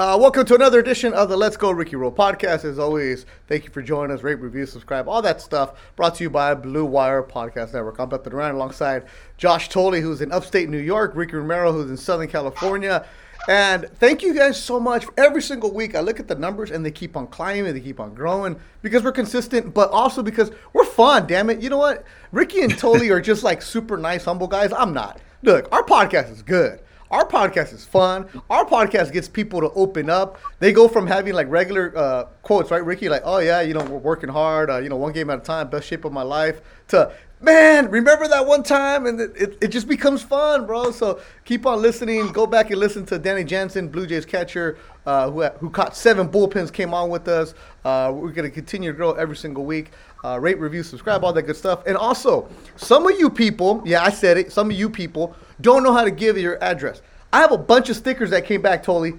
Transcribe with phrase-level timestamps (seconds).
[0.00, 2.64] Uh, welcome to another edition of the Let's Go Ricky Roll podcast.
[2.64, 4.22] As always, thank you for joining us.
[4.22, 5.78] Rate, review, subscribe, all that stuff.
[5.94, 7.98] Brought to you by Blue Wire Podcast Network.
[7.98, 9.04] I'm Beth Duran alongside
[9.36, 13.04] Josh Thole, who's in upstate New York, Ricky Romero, who's in Southern California.
[13.46, 15.04] And thank you guys so much.
[15.18, 18.00] Every single week, I look at the numbers and they keep on climbing, they keep
[18.00, 21.60] on growing because we're consistent, but also because we're fun, damn it.
[21.60, 22.06] You know what?
[22.32, 24.72] Ricky and Thole are just like super nice, humble guys.
[24.72, 25.20] I'm not.
[25.42, 26.80] Look, our podcast is good.
[27.10, 28.28] Our podcast is fun.
[28.48, 30.38] Our podcast gets people to open up.
[30.60, 33.08] They go from having like regular uh, quotes, right, Ricky?
[33.08, 34.70] Like, oh yeah, you know, we're working hard.
[34.70, 36.60] Uh, you know, one game at a time, best shape of my life.
[36.88, 40.92] To man, remember that one time, and it, it, it just becomes fun, bro.
[40.92, 42.30] So keep on listening.
[42.30, 46.28] Go back and listen to Danny Jansen, Blue Jays catcher, uh, who who caught seven
[46.28, 47.54] bullpens, came on with us.
[47.84, 49.90] Uh, we're gonna continue to grow every single week.
[50.22, 51.82] Uh, rate, review, subscribe, all that good stuff.
[51.86, 54.52] And also, some of you people, yeah, I said it.
[54.52, 57.02] Some of you people don't know how to give your address.
[57.32, 59.14] I have a bunch of stickers that came back, totally.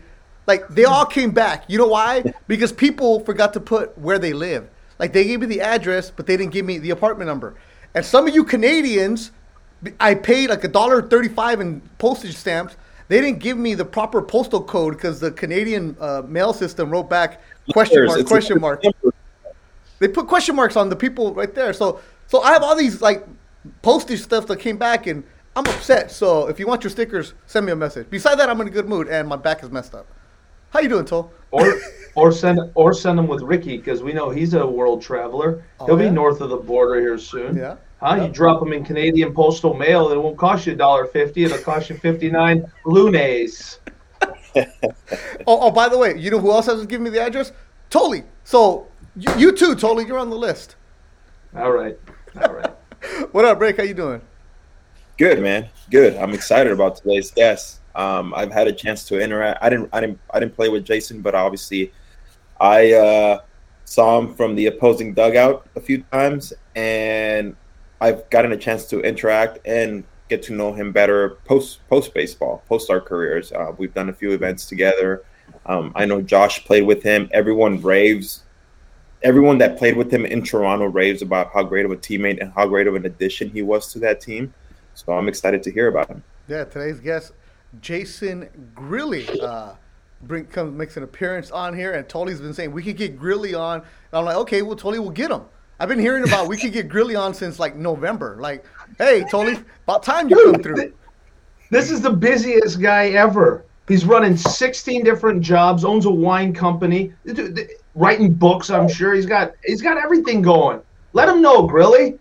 [0.48, 1.66] Like they all came back.
[1.68, 2.24] You know why?
[2.48, 4.70] Because people forgot to put where they live.
[5.00, 7.56] Like they gave me the address, but they didn't give me the apartment number.
[7.94, 9.32] And some of you Canadians,
[10.00, 12.76] I paid like a dollar thirty-five in postage stamps.
[13.08, 17.10] They didn't give me the proper postal code because the Canadian uh, mail system wrote
[17.10, 17.42] back
[17.74, 18.84] question mark, question mark.
[20.00, 21.74] They put question marks on the people right there.
[21.74, 23.28] So, so I have all these like
[23.82, 25.24] postage stuff that came back, and
[25.56, 26.12] I'm upset.
[26.12, 28.08] So if you want your stickers, send me a message.
[28.10, 30.08] Besides that, I'm in a good mood and my back is messed up.
[30.72, 31.32] How you doing, Toll?
[31.52, 31.80] Or
[32.16, 35.64] or send or send them with Ricky because we know he's a world traveler.
[35.80, 36.10] Oh, He'll yeah?
[36.10, 37.58] be north of the border here soon.
[37.58, 37.76] Yeah.
[38.00, 38.16] Huh?
[38.16, 38.28] Yep.
[38.28, 41.44] You drop them in Canadian postal mail, it won't cost you a dollar fifty.
[41.44, 43.80] It'll cost you fifty nine loonies.
[44.56, 44.64] oh,
[45.48, 47.52] oh, by the way, you know who else has given me the address?
[47.90, 48.24] Thole.
[48.44, 48.88] So
[49.18, 50.02] you, you too, Thole.
[50.02, 50.78] You're on the list.
[51.56, 51.98] All right.
[52.42, 52.72] All right.
[53.34, 53.78] what up, Break?
[53.78, 54.22] How you doing?
[55.22, 55.70] Good, man.
[55.92, 56.16] Good.
[56.16, 57.82] I'm excited about today's guest.
[57.94, 59.64] Um, I've had a chance to interact.
[59.64, 61.94] I didn't, I didn't, I didn't play with Jason, but obviously,
[62.60, 63.42] I uh,
[63.86, 67.56] saw him from the opposing dugout a few times, and
[68.02, 72.64] I've gotten a chance to interact and get to know him better post post baseball,
[72.68, 73.52] post our careers.
[73.52, 75.24] Uh, we've done a few events together.
[75.68, 77.30] Um, I know Josh played with him.
[77.32, 78.42] Everyone raves.
[79.22, 82.52] Everyone that played with him in Toronto raves about how great of a teammate and
[82.54, 84.52] how great of an addition he was to that team.
[85.06, 86.24] So I'm excited to hear about him.
[86.48, 87.34] Yeah, today's guest,
[87.82, 89.74] Jason Grilli, uh,
[90.24, 93.60] bring comes makes an appearance on here, and Thole's been saying we could get Grilli
[93.60, 93.80] on.
[93.80, 95.42] And I'm like, okay, well, Thole, we'll get him.
[95.80, 98.38] I've been hearing about we could get Grilli on since like November.
[98.40, 98.64] Like,
[99.00, 100.94] hey, Thole, about time you come through.
[101.72, 103.66] This is the busiest guy ever.
[103.88, 107.14] He's running 16 different jobs, owns a wine company,
[107.96, 108.70] writing books.
[108.70, 110.82] I'm sure he's got he's got everything going.
[111.14, 112.20] Let him know, Grilli.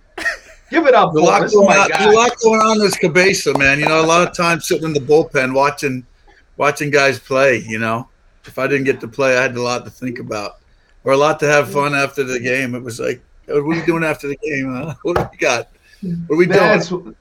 [0.70, 1.12] Give it up.
[1.14, 3.80] A lot, going on, a lot going on this Cabeza, man.
[3.80, 6.06] You know, a lot of times sitting in the bullpen watching
[6.56, 8.08] watching guys play, you know.
[8.44, 10.58] If I didn't get to play, I had a lot to think about.
[11.02, 12.74] Or a lot to have fun after the game.
[12.74, 14.72] It was like, oh, what are we doing after the game?
[14.72, 14.94] Huh?
[15.02, 15.68] What do we got?
[16.02, 17.16] What are we that's, doing?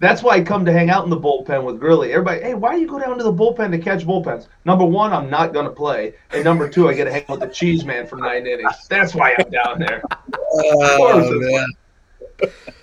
[0.00, 2.10] That's why I come to hang out in the bullpen with Grilli.
[2.10, 4.48] Everybody, hey, why do you go down to the bullpen to catch bullpens?
[4.64, 6.14] Number one, I'm not going to play.
[6.32, 8.88] And number two, I get to hang out with the cheese man for nine innings.
[8.88, 10.02] That's why I'm down there.
[10.54, 11.66] Oh, man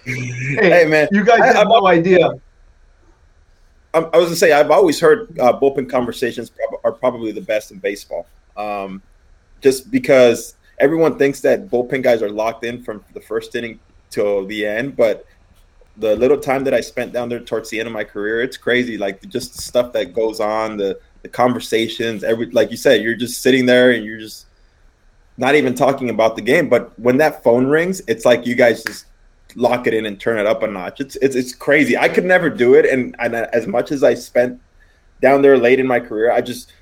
[0.06, 2.30] hey, man, you guys I, have I, no idea.
[3.94, 6.52] I, I was gonna say I've always heard uh, bullpen conversations
[6.84, 8.28] are probably the best in baseball,
[8.58, 9.02] um,
[9.62, 14.46] just because everyone thinks that bullpen guys are locked in from the first inning till
[14.46, 15.26] the end, but
[15.98, 18.58] the little time that I spent down there towards the end of my career, it's
[18.58, 18.98] crazy.
[18.98, 23.16] Like just the stuff that goes on, the the conversations, every like you said, you're
[23.16, 24.46] just sitting there and you're just
[25.38, 26.70] not even talking about the game.
[26.70, 29.06] But when that phone rings, it's like you guys just
[29.56, 31.00] lock it in and turn it up a notch.
[31.00, 31.98] It's it's it's crazy.
[31.98, 34.60] I could never do it, and and as much as I spent
[35.22, 36.74] down there late in my career, I just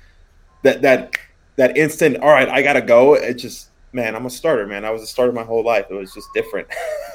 [0.62, 1.16] that that
[1.56, 2.18] that instant.
[2.18, 3.14] All right, I gotta go.
[3.14, 4.84] It just man, I'm a starter, man.
[4.84, 5.86] I was a starter my whole life.
[5.90, 6.68] It was just different.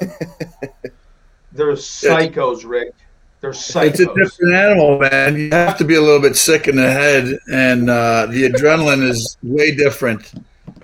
[1.52, 2.94] They're psychos, Rick.
[3.40, 3.86] They're psychos.
[3.86, 5.36] It's a different animal, man.
[5.36, 9.08] You have to be a little bit sick in the head, and uh, the adrenaline
[9.08, 10.32] is way different.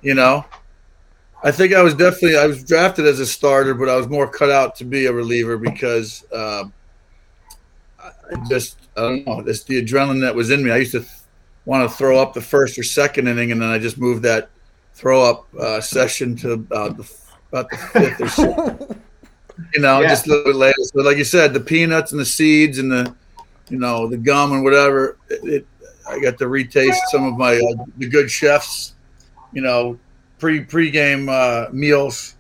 [0.02, 0.44] You know,
[1.42, 4.28] I think I was definitely I was drafted as a starter, but I was more
[4.28, 6.72] cut out to be a reliever because um,
[7.98, 10.70] I just I don't know, just the adrenaline that was in me.
[10.70, 11.04] I used to
[11.64, 14.50] want to throw up the first or second inning, and then I just moved that
[14.94, 17.10] throw up uh, session to about the,
[17.50, 18.96] about the fifth or sixth.
[19.74, 20.08] you know, Yeah.
[20.08, 20.82] just a little bit later.
[20.82, 23.14] So, like you said, the peanuts and the seeds and the,
[23.68, 25.16] you know, the gum and whatever.
[25.28, 25.66] It, it
[26.08, 28.94] I got to retaste some of my uh, the good chefs,
[29.52, 29.98] you know,
[30.40, 32.34] pre pre-game uh, meals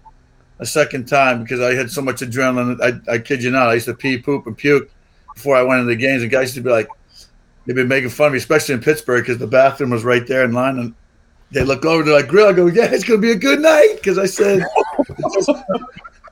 [0.58, 2.80] a second time because I had so much adrenaline.
[2.80, 4.90] I, I kid you not, I used to pee, poop, and puke
[5.34, 6.88] before I went into the games, and guys used to be like,
[7.66, 10.44] they'd be making fun of me, especially in Pittsburgh, because the bathroom was right there
[10.44, 10.94] in line, and
[11.52, 13.96] they look over, they're like, "Grill," I go, "Yeah, it's gonna be a good night,"
[13.96, 14.64] because I said.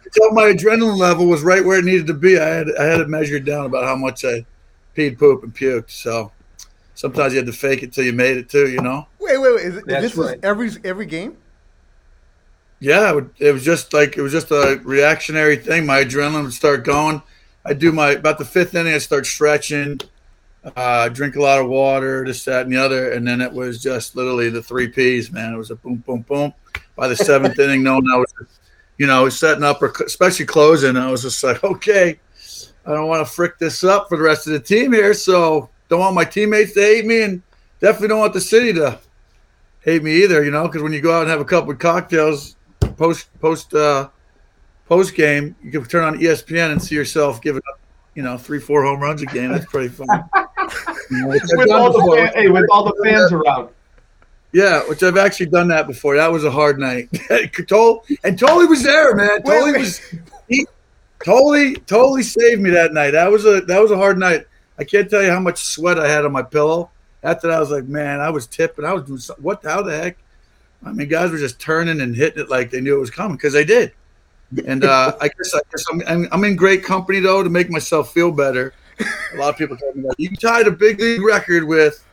[0.08, 3.00] Until my adrenaline level was right where it needed to be, I had I had
[3.00, 4.46] it measured down about how much I
[4.96, 5.90] peed, poop, and puked.
[5.90, 6.32] So
[6.94, 9.06] sometimes you had to fake it till you made it too, you know.
[9.20, 9.66] Wait, wait, wait.
[9.66, 10.40] Is it, this was right.
[10.42, 11.36] every every game?
[12.80, 15.84] Yeah, it, would, it was just like it was just a reactionary thing.
[15.84, 17.22] My adrenaline would start going.
[17.64, 18.94] I do my about the fifth inning.
[18.94, 20.00] I start stretching,
[20.76, 23.82] uh, drink a lot of water, this, that, and the other, and then it was
[23.82, 25.32] just literally the three P's.
[25.32, 26.54] Man, it was a boom, boom, boom.
[26.94, 28.24] By the seventh inning, no, no,
[28.96, 32.20] you know, setting up or especially closing, I was just like, okay,
[32.86, 35.14] I don't want to frick this up for the rest of the team here.
[35.14, 37.42] So don't want my teammates to hate me, and
[37.80, 39.00] definitely don't want the city to
[39.80, 40.44] hate me either.
[40.44, 42.54] You know, because when you go out and have a couple of cocktails
[42.98, 44.08] post post uh,
[44.86, 47.80] post game, you can turn on ESPN and see yourself giving up,
[48.14, 49.52] you know, three four home runs a game.
[49.52, 50.08] That's pretty fun.
[51.10, 53.70] You know, with all the fan, hey, with all the fans around.
[54.52, 56.16] Yeah, which I've actually done that before.
[56.16, 57.08] That was a hard night.
[57.68, 59.42] Tol and Thole was there, man.
[59.42, 60.02] Thole was
[60.48, 60.66] he
[61.24, 63.12] totally totally saved me that night.
[63.12, 64.46] That was a that was a hard night.
[64.78, 66.90] I can't tell you how much sweat I had on my pillow.
[67.22, 68.84] After that, I was like, man, I was tipping.
[68.84, 69.42] I was doing something.
[69.42, 70.18] What the, how the heck?
[70.84, 73.36] I mean, guys were just turning and hitting it like they knew it was coming
[73.36, 73.92] because they did.
[74.66, 77.68] And uh, I guess, I guess I'm, I'm, I'm in great company though to make
[77.70, 78.72] myself feel better.
[79.34, 82.04] A lot of people tell me that you tied a big league record with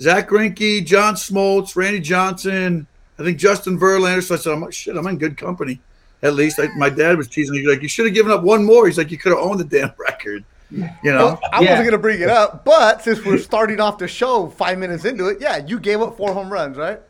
[0.00, 2.86] Zack Greinke, John Smoltz, Randy Johnson,
[3.18, 4.22] I think Justin Verlander.
[4.22, 5.80] So I said, I'm like, shit, I'm in good company.
[6.22, 7.68] At least I, my dad was teasing me.
[7.68, 8.86] Like, you should have given up one more.
[8.86, 10.44] He's like, you could have owned the damn record.
[10.70, 11.26] You know?
[11.26, 11.70] Well, I Yeah.
[11.70, 15.28] wasn't gonna bring it up, but since we're starting off the show five minutes into
[15.28, 17.00] it, yeah, you gave up four home runs, right?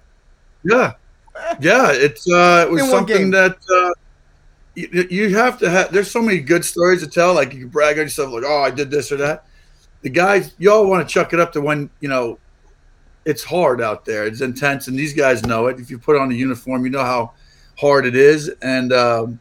[0.69, 0.93] Yeah,
[1.61, 1.93] yeah.
[1.93, 3.31] It's uh, it was something game.
[3.31, 3.93] that uh,
[4.75, 5.93] you, you have to have.
[5.93, 7.35] There's so many good stories to tell.
[7.35, 9.45] Like you can brag on yourself, like, oh, I did this or that.
[10.03, 12.39] The guys, y'all want to chuck it up to when you know
[13.25, 14.27] it's hard out there.
[14.27, 15.79] It's intense, and these guys know it.
[15.81, 17.33] If you put on a uniform, you know how
[17.79, 19.41] hard it is, and um,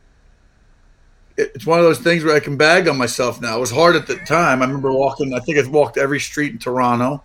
[1.38, 3.57] it- it's one of those things where I can bag on myself now.
[3.57, 4.62] It was hard at the time.
[4.62, 5.33] I remember walking.
[5.33, 7.24] I think I walked every street in Toronto.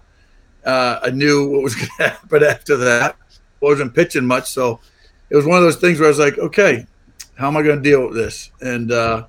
[0.65, 3.17] Uh, I knew what was going to happen after that.
[3.61, 4.81] Wasn't pitching much, so
[5.29, 6.87] it was one of those things where I was like, okay,
[7.37, 8.51] how am I going to deal with this?
[8.61, 9.27] And uh,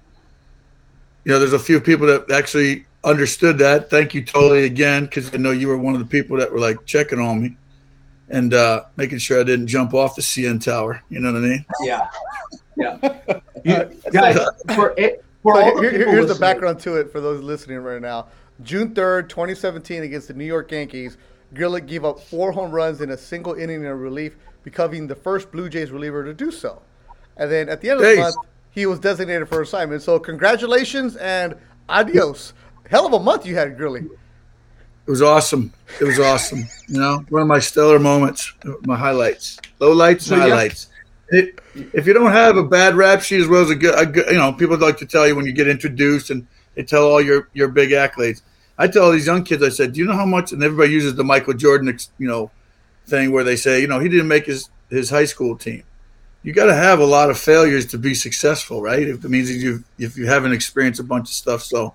[1.25, 3.89] you know, there's a few people that actually understood that.
[3.89, 6.60] Thank you, totally again, because I know you were one of the people that were
[6.60, 7.57] like checking on me
[8.30, 11.04] and uh, making sure I didn't jump off the CN tower.
[11.10, 11.66] You know what I mean?
[11.84, 12.07] Yeah,
[12.77, 13.39] yeah.
[13.63, 14.39] You, guys,
[14.75, 17.44] for it, for So all the here- people here's the background to it for those
[17.44, 18.25] listening right now.
[18.63, 21.18] June 3rd, 2017, against the New York Yankees,
[21.53, 25.51] Grilli gave up four home runs in a single inning of relief, becoming the first
[25.51, 26.81] Blue Jays reliever to do so.
[27.38, 28.36] And then at the end of the month,
[28.71, 30.01] he was designated for assignment.
[30.01, 31.56] So congratulations and
[31.89, 32.53] adios.
[32.89, 34.06] Hell of a month you had, Grilli.
[35.07, 35.74] It was awesome.
[36.00, 36.68] It was awesome.
[36.88, 38.53] You know, one of my stellar moments,
[38.83, 40.50] my highlights, low lights, So, and yeah.
[40.50, 40.88] highlights.
[41.29, 41.60] It,
[41.93, 44.27] if you don't have a bad rap sheet as well as a good, a good,
[44.27, 47.22] you know, people like to tell you when you get introduced and they tell all
[47.22, 48.41] your your big accolades.
[48.82, 50.54] I tell these young kids, I said, do you know how much?
[50.54, 52.50] And everybody uses the Michael Jordan, you know,
[53.06, 55.84] thing where they say, you know, he didn't make his his high school team.
[56.42, 59.08] You got to have a lot of failures to be successful, right?
[59.08, 61.94] If it means you if you haven't experienced a bunch of stuff, so.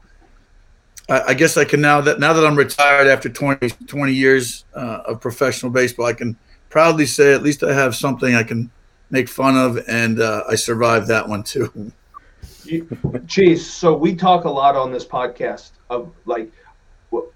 [1.09, 5.02] I, guess I can now that now that I'm retired after 20, 20 years uh,
[5.07, 6.37] of professional baseball, I can
[6.69, 8.73] proudly say at least I have something I can
[9.11, 11.93] make fun of, and uh, I survived that one too.
[12.66, 16.50] Jeez, so we talk a lot on this podcast of like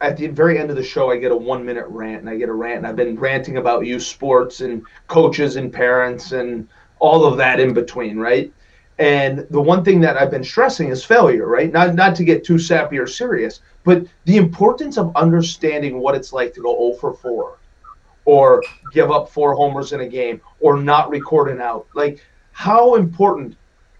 [0.00, 2.36] at the very end of the show, I get a one minute rant, and I
[2.36, 6.68] get a rant, and I've been ranting about youth sports and coaches and parents and
[6.98, 8.52] all of that in between, right?
[8.98, 11.72] And the one thing that I've been stressing is failure, right?
[11.72, 16.32] Not not to get too sappy or serious, but the importance of understanding what it's
[16.32, 17.56] like to go 0 for 4
[18.26, 21.86] or give up four homers in a game or not record an out.
[21.94, 23.56] Like how important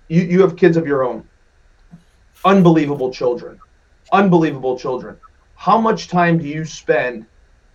[0.08, 1.26] you, you have kids of your own.
[2.44, 3.58] Unbelievable children.
[4.12, 5.16] Unbelievable children.
[5.60, 7.26] How much time do you spend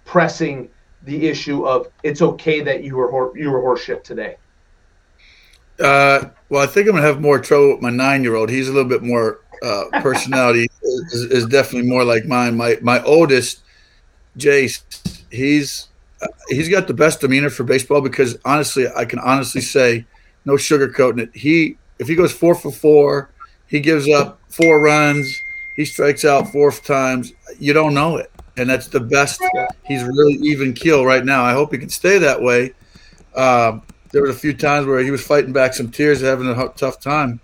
[0.05, 0.69] pressing
[1.03, 4.37] the issue of it's okay that you were hor- you were horseshit today?
[5.79, 8.49] Uh, well, I think I'm gonna have more trouble with my nine year old.
[8.49, 12.57] He's a little bit more uh, personality is, is definitely more like mine.
[12.57, 13.61] My my oldest,
[14.35, 14.81] Jace,
[15.29, 15.89] he's
[16.23, 20.07] uh, he's got the best demeanor for baseball because honestly, I can honestly say,
[20.43, 21.35] no sugarcoating it.
[21.35, 23.29] He if he goes four for four,
[23.67, 25.39] he gives up four runs,
[25.75, 27.33] he strikes out four times.
[27.59, 29.41] You don't know it, and that's the best.
[29.85, 31.43] He's really even keel right now.
[31.43, 32.73] I hope he can stay that way.
[33.35, 36.69] Um, there was a few times where he was fighting back some tears, having a
[36.69, 37.39] tough time,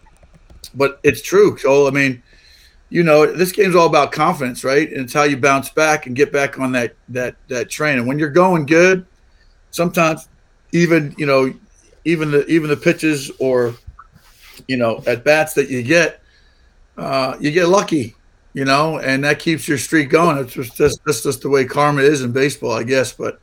[0.73, 1.57] but it's true.
[1.57, 2.23] So I mean
[2.91, 4.91] you know, this game's all about confidence, right?
[4.91, 7.97] And it's how you bounce back and get back on that that that train.
[7.97, 9.05] And when you're going good,
[9.71, 10.27] sometimes
[10.73, 11.53] even you know,
[12.03, 13.73] even the even the pitches or
[14.67, 16.21] you know at bats that you get,
[16.97, 18.13] uh, you get lucky,
[18.53, 20.37] you know, and that keeps your streak going.
[20.37, 23.13] It's just that's, just the way karma is in baseball, I guess.
[23.13, 23.39] But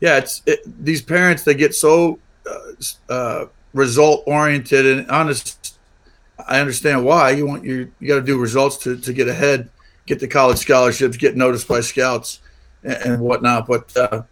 [0.00, 5.78] yeah, it's it, these parents they get so uh, uh, result oriented and honest
[6.46, 9.68] I understand why you want you you got to do results to, to get ahead,
[10.06, 12.40] get the college scholarships, get noticed by scouts
[12.84, 14.22] and, and whatnot, but uh,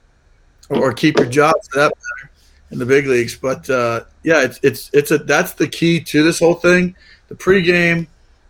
[0.71, 2.31] or keep your job for that matter
[2.71, 3.37] in the big leagues.
[3.37, 6.95] But uh, yeah, it's it's it's a that's the key to this whole thing:
[7.29, 8.07] the pregame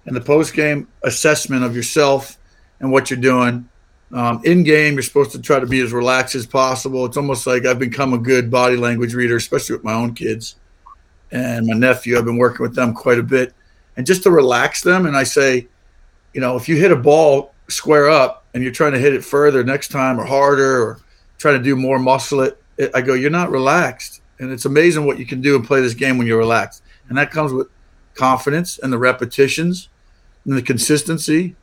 [0.07, 2.39] and the post game assessment of yourself
[2.81, 3.69] and what you're doing.
[4.13, 7.05] Um, in game, you're supposed to try to be as relaxed as possible.
[7.05, 10.57] It's almost like I've become a good body language reader, especially with my own kids
[11.33, 12.17] and my nephew.
[12.17, 13.53] I've been working with them quite a bit,
[13.97, 15.07] and just to relax them.
[15.07, 15.67] And I say,
[16.33, 19.25] you know, if you hit a ball square up and you're trying to hit it
[19.25, 21.01] further next time or harder or
[21.39, 24.23] trying to do more muscle it, it I go, you're not relaxed.
[24.39, 26.83] And it's amazing what you can do and play this game when you're relaxed.
[27.09, 27.69] And that comes with
[28.15, 29.89] confidence and the repetitions
[30.47, 31.55] and the consistency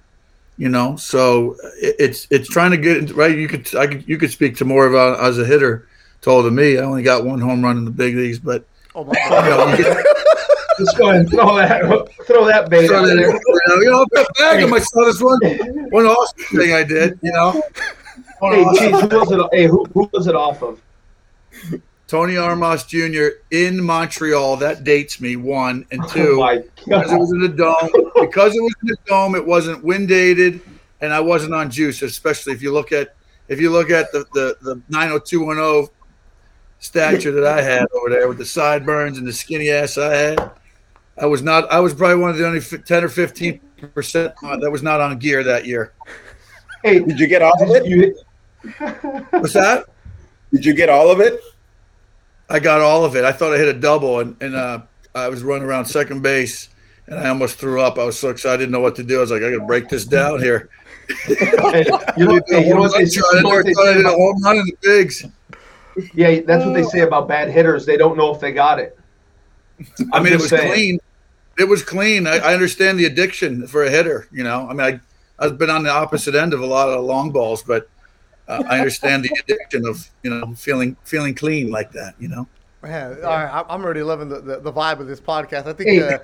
[0.57, 4.29] you know so it's it's trying to get right you could i could you could
[4.29, 5.87] speak to more about uh, as a hitter
[6.21, 9.03] told to me i only got one home run in the big leagues but Oh
[9.03, 9.77] my God.
[10.79, 13.31] Just go ahead and throw that throw that bait throw that there.
[13.83, 14.69] You know, I'm back.
[14.69, 15.39] My son is one
[15.89, 17.19] one awesome thing I did.
[17.21, 17.61] You know.
[18.41, 19.41] Hey, geez, who was it?
[19.51, 20.81] Hey, who, who was it off of?
[22.07, 23.27] Tony Armas Jr.
[23.51, 24.57] in Montreal.
[24.57, 25.35] That dates me.
[25.35, 26.37] One and oh two.
[26.41, 28.11] Oh because it was in the dome.
[28.19, 30.61] Because it was in the dome, it wasn't wind dated,
[31.01, 32.01] and I wasn't on juice.
[32.01, 33.15] Especially if you look at
[33.47, 35.93] if you look at the the, the 90210
[36.79, 40.51] stature that I had over there with the sideburns and the skinny ass I had.
[41.17, 41.71] I was not.
[41.71, 43.61] I was probably one of the only ten or fifteen
[43.93, 45.93] percent that was not on gear that year.
[46.83, 48.15] Hey, did you get all of it?
[49.31, 49.85] What's that?
[50.51, 51.39] Did you get all of it?
[52.49, 53.23] I got all of it.
[53.23, 54.81] I thought I hit a double, and, and uh,
[55.15, 56.69] I was running around second base,
[57.07, 57.97] and I almost threw up.
[57.97, 59.17] I was so excited, I didn't know what to do.
[59.17, 60.69] I was like, I got to break this down here.
[61.27, 61.73] you know,
[62.17, 65.25] you know what they, I never thought I hit a home run in the bigs.
[66.13, 67.85] Yeah, that's what they say about bad hitters.
[67.85, 68.97] They don't know if they got it.
[69.99, 70.71] I'm i mean, it was saying.
[70.71, 70.99] clean.
[71.57, 72.25] It was clean.
[72.25, 74.27] I, I, understand the addiction for a hitter.
[74.31, 75.01] You know, I mean,
[75.39, 77.89] I, I've been on the opposite end of a lot of long balls, but
[78.47, 82.15] uh, I understand the addiction of you know feeling feeling clean like that.
[82.19, 82.47] You know.
[82.81, 85.67] Man, all right, I'm already loving the, the, the, vibe of this podcast.
[85.67, 86.17] I think uh,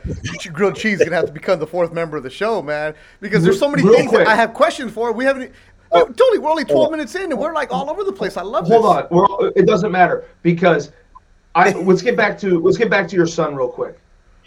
[0.52, 3.46] grilled cheese is gonna have to become the fourth member of the show, man, because
[3.46, 5.14] there's so many Real things I have questions for.
[5.14, 5.54] We haven't
[5.92, 6.40] Oh, totally.
[6.40, 8.38] We're only 12 minutes in and we're like all over the place.
[8.38, 9.08] I love Hold this.
[9.12, 9.28] on.
[9.40, 10.92] We're, it doesn't matter because
[11.56, 14.00] I let's get back to let's get back to your son real quick.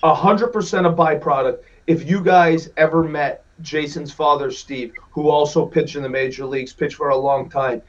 [0.02, 1.58] A hundred percent a byproduct.
[1.86, 6.72] If you guys ever met Jason's father, Steve, who also pitched in the major leagues,
[6.72, 7.82] pitched for a long time,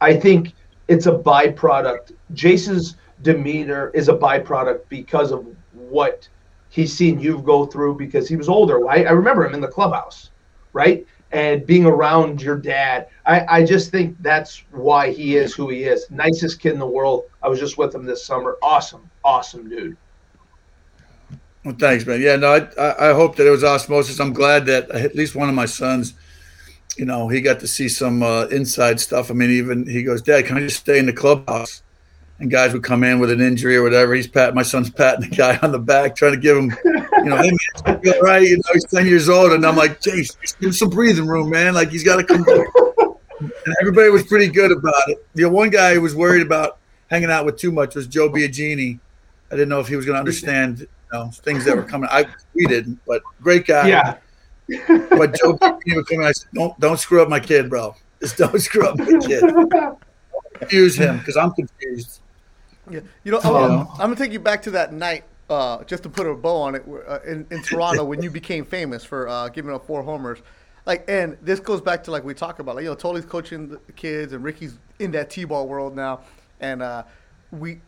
[0.00, 0.54] I think
[0.88, 2.12] it's a byproduct.
[2.32, 6.28] Jason's demeanor is a byproduct because of what
[6.68, 8.88] he's seen you go through because he was older.
[8.88, 10.30] I, I remember him in the clubhouse,
[10.72, 11.06] right?
[11.34, 13.08] and being around your dad.
[13.26, 16.06] I, I just think that's why he is who he is.
[16.10, 17.24] Nicest kid in the world.
[17.42, 18.56] I was just with him this summer.
[18.62, 19.96] Awesome, awesome dude.
[21.64, 22.20] Well, thanks, man.
[22.20, 24.20] Yeah, no, I, I hope that it was osmosis.
[24.20, 26.14] I'm glad that at least one of my sons,
[26.96, 29.30] you know, he got to see some uh, inside stuff.
[29.30, 31.82] I mean, even he goes, Dad, can I just stay in the clubhouse?
[32.38, 34.14] and guys would come in with an injury or whatever.
[34.14, 37.24] He's patting my son's patting the guy on the back, trying to give him, you
[37.24, 37.50] know, hey
[37.86, 38.42] man, feel right.
[38.42, 41.50] You know, he's ten years old, and I'm like, James, give him some breathing room,
[41.50, 41.74] man.
[41.74, 42.42] Like he's got to come.
[42.42, 42.66] Back.
[43.40, 45.26] And everybody was pretty good about it.
[45.34, 46.78] The one guy who was worried about
[47.10, 48.98] hanging out with too much was Joe Biagini.
[49.50, 52.08] I didn't know if he was going to understand know, things that were coming.
[52.12, 53.88] I we didn't, but great guy.
[53.88, 54.16] Yeah.
[54.88, 56.26] but Joe Biagini would come in.
[56.26, 57.94] I said, don't don't screw up my kid, bro.
[58.20, 59.44] Just don't screw up my kid.
[60.54, 62.20] Confuse him because I'm confused.
[62.90, 66.10] Yeah, you know, I'm, I'm, gonna take you back to that night, uh, just to
[66.10, 69.48] put a bow on it, uh, in, in Toronto when you became famous for uh,
[69.48, 70.40] giving up four homers.
[70.84, 73.68] Like, and this goes back to like we talk about, like you know, Tony's coaching
[73.68, 76.20] the kids, and Ricky's in that t-ball world now,
[76.60, 77.04] and uh,
[77.50, 77.80] we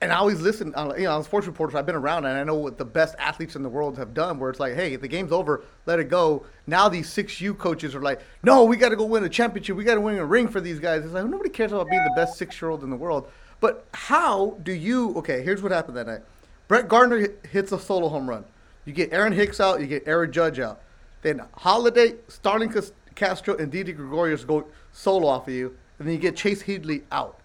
[0.00, 0.74] and I always listen.
[0.74, 3.16] On, you know, on sports reporters, I've been around, and I know what the best
[3.18, 4.38] athletes in the world have done.
[4.38, 6.46] Where it's like, hey, the game's over, let it go.
[6.66, 9.76] Now these six U coaches are like, no, we got to go win a championship.
[9.76, 11.04] We got to win a ring for these guys.
[11.04, 13.28] It's like nobody cares about being the best six year old in the world.
[13.60, 15.14] But how do you?
[15.16, 16.22] Okay, here's what happened that night.
[16.68, 18.44] Brett Gardner hits a solo home run.
[18.84, 19.80] You get Aaron Hicks out.
[19.80, 20.80] You get Aaron Judge out.
[21.22, 22.72] Then Holliday, Starlin
[23.16, 27.02] Castro, and Didi Gregorius go solo off of you, and then you get Chase Headley
[27.10, 27.40] out.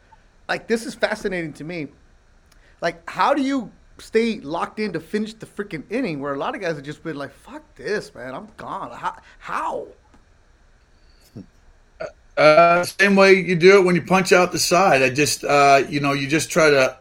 [0.48, 1.88] Like this is fascinating to me
[2.84, 6.54] like, how do you stay locked in to finish the freaking inning where a lot
[6.54, 8.92] of guys have just been like, fuck this, man, I'm gone.
[8.92, 9.16] How?
[9.40, 9.88] how?
[12.36, 15.02] Uh, same way you do it when you punch out the side.
[15.02, 16.98] I just, uh, you know, you just try to.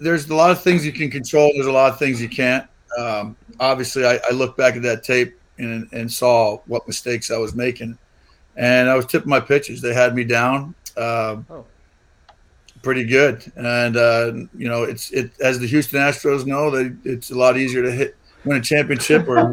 [0.00, 1.50] There's a lot of things you can control.
[1.54, 2.68] There's a lot of things you can't.
[2.96, 7.38] Um, obviously, I, I look back at that tape and, and saw what mistakes I
[7.38, 7.98] was making,
[8.56, 9.80] and I was tipping my pitches.
[9.80, 10.74] They had me down.
[10.96, 11.64] Um, oh
[12.82, 13.50] pretty good.
[13.56, 17.56] And uh, you know, it's it as the Houston Astros know, they it's a lot
[17.56, 19.52] easier to hit win a championship or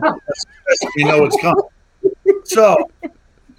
[0.96, 1.64] you know what's coming.
[2.44, 2.78] So,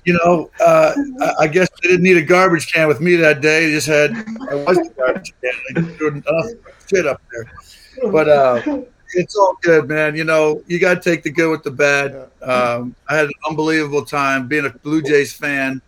[0.05, 0.95] you know, uh,
[1.39, 3.67] I guess they didn't need a garbage can with me that day.
[3.67, 4.13] They just had
[4.51, 5.89] I was the garbage can.
[5.99, 6.47] They enough
[6.89, 8.29] shit up there, but.
[8.29, 8.83] Uh,
[9.15, 10.17] it's all good, man.
[10.17, 12.29] You know, you got to take the good with the bad.
[12.43, 15.81] Um, I had an unbelievable time being a Blue Jays fan.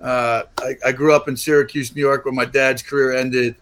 [0.00, 3.56] Uh, I, I, grew up in Syracuse, New York, where my dad's career ended,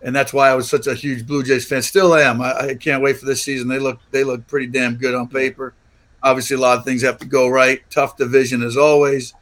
[0.00, 1.82] and that's why I was such a huge Blue Jays fan.
[1.82, 2.40] Still am.
[2.40, 3.68] I, I, can't wait for this season.
[3.68, 5.74] They look they look pretty damn good on paper.
[6.22, 7.82] Obviously, a lot of things have to go right.
[7.90, 9.34] Tough division as always,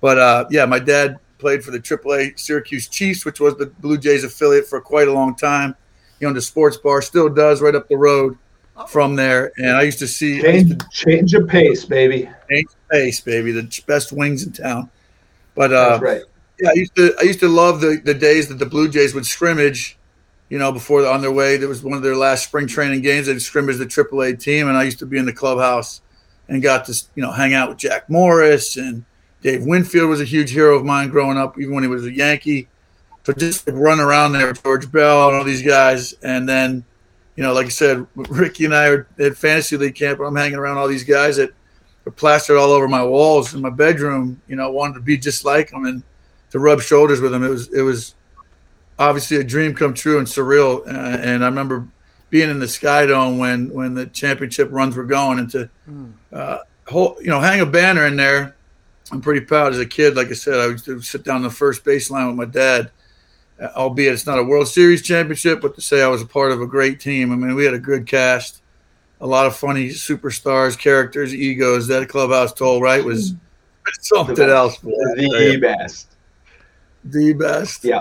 [0.00, 3.98] but uh, yeah, my dad played for the AAA Syracuse Chiefs, which was the Blue
[3.98, 5.74] Jays affiliate for quite a long time.
[6.18, 8.38] He owned a sports bar, still does, right up the road
[8.88, 9.52] from there.
[9.56, 12.28] And I used to see change, to, change of pace, baby.
[12.50, 13.52] Change of pace, baby.
[13.52, 14.90] The best wings in town.
[15.56, 16.22] But uh, right.
[16.60, 19.14] Yeah, I used to I used to love the, the days that the Blue Jays
[19.14, 19.98] would scrimmage,
[20.48, 21.56] you know, before on their way.
[21.56, 23.26] There was one of their last spring training games.
[23.26, 26.02] They'd scrimmage the AAA team, and I used to be in the clubhouse
[26.48, 29.04] and got to you know hang out with Jack Morris and
[29.42, 32.12] Dave Winfield was a huge hero of mine growing up, even when he was a
[32.12, 32.68] Yankee.
[33.24, 36.84] So just run around there George Bell and all these guys, and then,
[37.36, 40.18] you know, like I said, Ricky and I are at fantasy league camp.
[40.18, 41.52] But I'm hanging around all these guys that
[42.06, 44.40] are plastered all over my walls in my bedroom.
[44.46, 46.02] You know, wanted to be just like them and
[46.50, 47.42] to rub shoulders with them.
[47.42, 48.14] It was it was
[48.98, 50.86] obviously a dream come true and surreal.
[50.86, 51.86] Uh, and I remember
[52.30, 56.10] being in the Sky Dome when when the championship runs were going, and to hmm.
[56.32, 58.54] uh, hold, you know hang a banner in there.
[59.12, 60.16] I'm pretty proud as a kid.
[60.16, 62.90] Like I said, I would sit down the first baseline with my dad.
[63.58, 66.52] Uh, albeit it's not a World Series championship, but to say I was a part
[66.52, 67.32] of a great team.
[67.32, 68.60] I mean, we had a good cast
[69.20, 71.86] a lot of funny superstars, characters, egos.
[71.88, 73.36] That clubhouse toll right was hmm.
[74.00, 74.78] something else.
[74.80, 76.16] The best.
[77.04, 77.84] The best.
[77.84, 78.00] Yeah.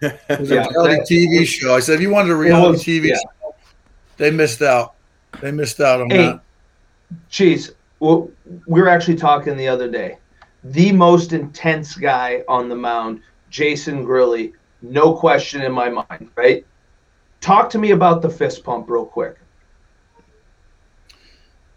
[0.00, 0.64] It was yeah.
[0.64, 1.74] a reality TV show.
[1.74, 3.16] I said, if you wanted a reality was, TV yeah.
[3.16, 3.54] show,
[4.16, 4.94] they missed out.
[5.40, 6.40] They missed out on hey, that.
[7.30, 8.30] Jeez, well,
[8.66, 10.18] we were actually talking the other day.
[10.64, 14.52] The most intense guy on the mound, Jason Grilli,
[14.82, 16.64] no question in my mind, right?
[17.40, 19.36] Talk to me about the fist pump real quick.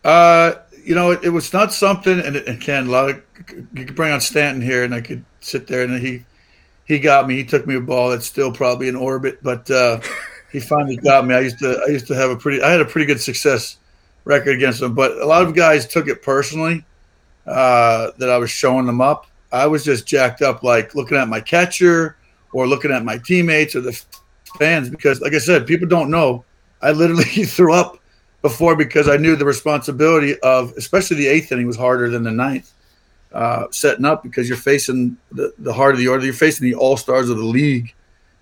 [0.05, 3.21] Uh, you know, it, it, was not something, and, and Ken, a lot of
[3.73, 6.23] you could bring on Stanton here, and I could sit there, and he
[6.85, 7.37] he got me.
[7.37, 9.99] He took me a ball that's still probably in orbit, but uh,
[10.51, 11.33] he finally got me.
[11.33, 13.77] I used to I used to have a pretty I had a pretty good success
[14.25, 16.85] record against him, but a lot of guys took it personally
[17.47, 19.25] uh, that I was showing them up.
[19.51, 22.15] I was just jacked up, like looking at my catcher
[22.53, 23.99] or looking at my teammates or the
[24.59, 26.45] fans, because like I said, people don't know.
[26.83, 27.97] I literally threw up
[28.45, 32.31] before because I knew the responsibility of, especially the eighth inning was harder than the
[32.31, 32.73] ninth.
[33.33, 36.23] Uh, setting up because you're facing the, the heart of the order.
[36.23, 37.95] You're facing the all stars of the league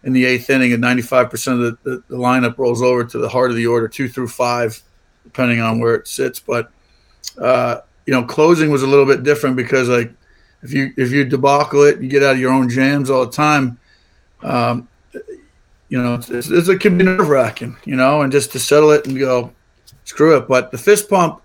[0.03, 3.29] in the eighth inning, and 95% of the, the, the, lineup rolls over to the
[3.29, 4.79] heart of the order, two through five,
[5.23, 6.41] depending on where it sits.
[6.41, 6.69] But
[7.41, 10.11] uh, you know, closing was a little bit different because like
[10.63, 13.31] if you if you debacle it, you get out of your own jams all the
[13.31, 13.79] time.
[14.41, 14.89] Um,
[15.87, 18.91] you know, it's, it's, it can be nerve wracking, you know, and just to settle
[18.91, 19.53] it and go,
[20.05, 20.47] screw it.
[20.47, 21.41] But the fist pump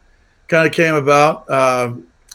[0.49, 1.49] kind of came about.
[1.49, 1.95] Uh,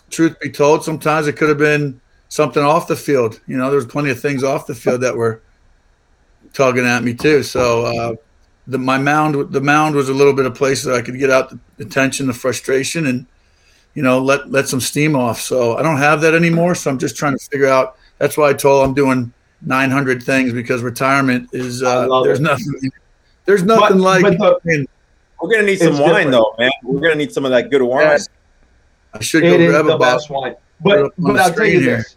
[0.10, 3.40] truth be told, sometimes it could have been something off the field.
[3.48, 5.42] You know, there was plenty of things off the field that were
[6.54, 7.44] tugging at me too.
[7.44, 8.16] So uh,
[8.68, 11.30] the my mound the mound was a little bit of place that I could get
[11.30, 13.26] out the, the tension, the frustration, and
[13.94, 15.40] you know let let some steam off.
[15.40, 16.76] So I don't have that anymore.
[16.76, 17.98] So I'm just trying to figure out.
[18.20, 19.34] That's why I told I'm doing
[19.64, 22.44] 900 things because retirement is uh, there's it.
[22.44, 22.92] nothing
[23.46, 24.88] there's nothing but, like but the,
[25.44, 26.32] we're gonna need some wine different.
[26.32, 26.72] though, man.
[26.84, 28.06] We're gonna need some of that good wine.
[28.06, 28.30] Yes.
[29.14, 30.56] I should go it grab is the best wine.
[30.82, 31.98] But but I'll tell you here.
[31.98, 32.16] this.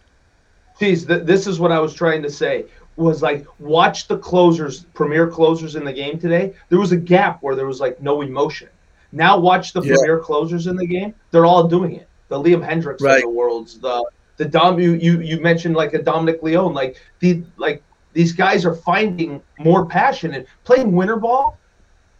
[0.79, 2.65] Geez, th- this is what I was trying to say.
[2.95, 6.53] was like watch the closers, premier closers in the game today.
[6.69, 8.69] There was a gap where there was like no emotion.
[9.11, 9.93] Now watch the Yeah.
[9.95, 11.13] premier closers in the game.
[11.31, 12.07] They're all doing it.
[12.29, 13.17] The Liam Hendriks Right.
[13.17, 14.03] of the worlds, the
[14.37, 18.65] the Dom you, you you mentioned like a Dominic Leone, like the like these guys
[18.65, 21.57] are finding more passion and playing winter ball.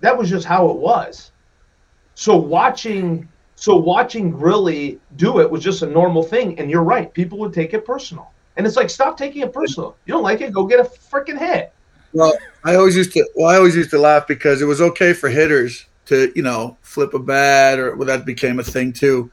[0.02, 1.32] That was just how it was.
[2.16, 6.60] So watching so watching Grilli do it was just a normal thing.
[6.60, 8.32] And you're right, people would take it personal.
[8.56, 9.96] And it's like, stop taking it personal.
[10.06, 11.74] You don't like it, go get a freaking hit.
[12.14, 13.28] Well, I always used to.
[13.36, 16.78] Well, I always used to laugh because it was okay for hitters to, you know,
[16.82, 19.30] flip a bat, or well, that became a thing too,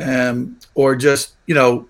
[0.00, 1.88] um, or just, you know,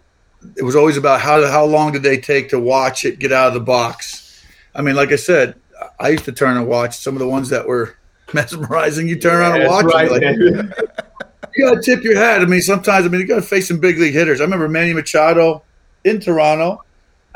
[0.56, 3.48] it was always about how how long did they take to watch it get out
[3.48, 4.44] of the box.
[4.74, 5.56] I mean, like I said,
[6.00, 7.96] I used to turn and watch some of the ones that were
[8.34, 9.08] mesmerizing.
[9.08, 9.86] You turn around and watch.
[9.86, 10.22] Like,
[11.54, 12.42] you gotta tip your hat.
[12.42, 14.40] I mean, sometimes I mean you gotta face some big league hitters.
[14.40, 15.62] I remember Manny Machado
[16.04, 16.82] in Toronto.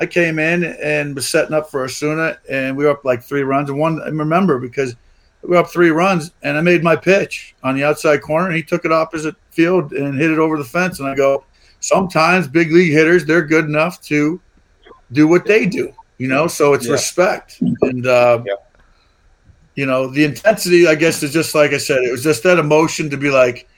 [0.01, 3.43] I came in and was setting up for Osuna, and we were up like three
[3.43, 3.69] runs.
[3.69, 4.95] And one I remember because
[5.43, 8.57] we were up three runs, and I made my pitch on the outside corner, and
[8.57, 11.01] he took it opposite field and hit it over the fence.
[11.01, 11.45] And I go,
[11.81, 14.41] sometimes big league hitters they're good enough to
[15.13, 16.47] do what they do, you know.
[16.47, 16.93] So it's Yeah.
[16.93, 18.55] respect, and uh, Yeah.
[19.79, 20.89] You know the intensity.
[20.89, 23.69] I guess is just like I said, it was just that emotion to be like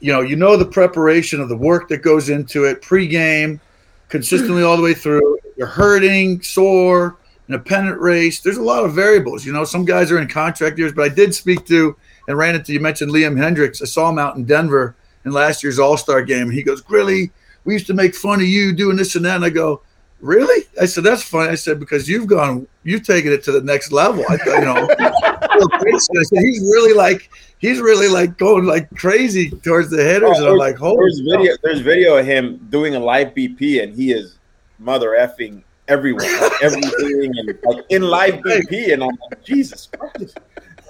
[0.00, 3.60] you know, you know the preparation of the work that goes into it, pregame,
[4.08, 5.38] consistently all the way through.
[5.58, 8.40] You're hurting, sore, in a pennant race.
[8.40, 9.44] There's a lot of variables.
[9.44, 11.94] You know, some guys are in contract years, but I did speak to
[12.26, 13.82] and ran into you mentioned Liam Hendriks.
[13.82, 16.50] I saw him out in Denver in last year's All Star game.
[16.50, 17.30] He goes, Grilli,
[17.64, 19.36] we used to make fun of you doing this and that.
[19.36, 19.82] And I go,
[20.24, 20.64] Really?
[20.80, 21.50] I said, That's funny.
[21.50, 24.24] I said, because you've gone, you've taken it to the next level.
[24.30, 29.50] I thought, you know, I said, he's really like he's really like going like crazy
[29.50, 30.38] towards the hitters.
[30.38, 31.56] and I'm oh, like, holy there's video.
[31.62, 34.38] There's video of him doing a live BP, and he is
[34.78, 40.38] mother effing everyone, like everything, and like in live BP, and I'm like, Jesus Christ.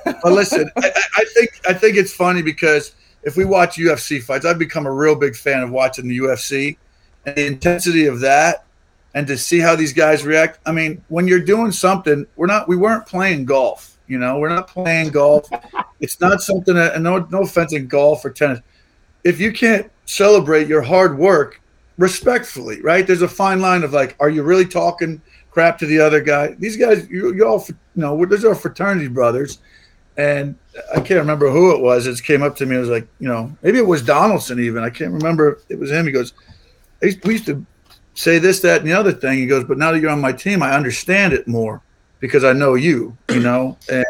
[0.04, 2.94] But listen, I- I think I think it's funny because
[3.24, 6.76] if we watch UFC fights, I've become a real big fan of watching the UFC
[7.26, 8.64] and the intensity of that,
[9.14, 10.58] and to see how these guys react.
[10.66, 13.96] I mean, when you're doing something, we're not we weren't playing golf.
[14.06, 15.48] You know, we're not playing golf.
[16.00, 18.60] It's not something that, and no no offense in golf or tennis.
[19.22, 21.62] If you can't celebrate your hard work
[21.96, 23.06] respectfully, right?
[23.06, 26.48] There's a fine line of like, are you really talking crap to the other guy?
[26.58, 29.60] These guys, you, you all, you know, these are fraternity brothers
[30.16, 30.54] and
[30.92, 32.06] I can't remember who it was.
[32.06, 32.76] It came up to me.
[32.76, 34.60] It was like, you know, maybe it was Donaldson.
[34.60, 35.60] Even I can't remember.
[35.68, 36.06] It was him.
[36.06, 36.34] He goes,
[37.02, 37.64] "I used- "We used to
[38.14, 40.32] say this, that, and the other thing." He goes, "But now that you're on my
[40.32, 41.82] team, I understand it more
[42.20, 43.16] because I know you.
[43.30, 44.04] You know." And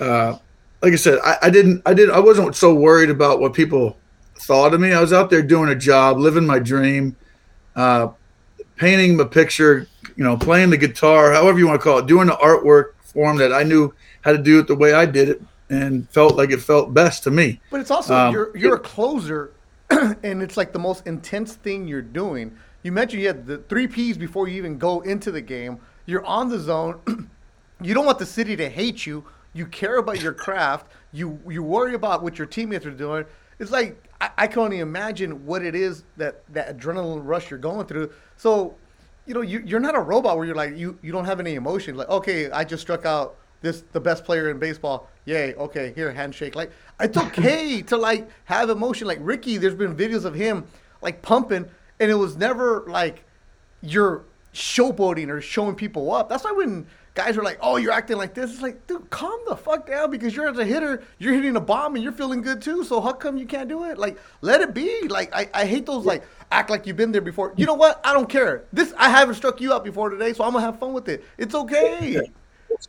[0.00, 0.38] uh,
[0.82, 3.98] like I said, I, I didn't, I didn't, I wasn't so worried about what people
[4.36, 4.92] thought of me.
[4.92, 7.16] I was out there doing a job, living my dream,
[7.76, 8.08] uh,
[8.76, 9.86] painting a picture,
[10.16, 13.36] you know, playing the guitar, however you want to call it, doing the artwork form
[13.36, 16.50] that I knew how to do it the way I did it and felt like
[16.50, 17.60] it felt best to me.
[17.70, 19.52] But it's also Um, you're you're a closer,
[19.90, 22.56] and it's like the most intense thing you're doing.
[22.82, 25.80] You mentioned you had the three P's before you even go into the game.
[26.06, 27.00] You're on the zone.
[27.80, 29.24] you don't want the city to hate you.
[29.52, 30.90] You care about your craft.
[31.12, 33.24] You you worry about what your teammates are doing.
[33.58, 37.58] It's like I, I can only imagine what it is that that adrenaline rush you're
[37.58, 38.12] going through.
[38.36, 38.74] So,
[39.26, 41.56] you know, you, you're not a robot where you're like you you don't have any
[41.56, 41.96] emotion.
[41.96, 45.08] Like okay, I just struck out this the best player in baseball.
[45.26, 46.54] Yay, okay, here handshake.
[46.54, 49.06] Like it's okay to like have emotion.
[49.06, 50.64] Like Ricky, there's been videos of him
[51.02, 51.68] like pumping,
[52.00, 53.24] and it was never like
[53.82, 56.28] you're showboating or showing people up.
[56.28, 59.38] That's why when guys are like, "Oh, you're acting like this," it's like, dude, calm
[59.46, 62.40] the fuck down because you're as a hitter, you're hitting a bomb and you're feeling
[62.40, 62.82] good too.
[62.82, 63.98] So how come you can't do it?
[63.98, 65.08] Like, let it be.
[65.08, 67.52] Like, I, I hate those like act like you've been there before.
[67.56, 68.00] You know what?
[68.02, 68.64] I don't care.
[68.72, 71.24] This I haven't struck you out before today, so I'm gonna have fun with it.
[71.38, 72.20] It's okay.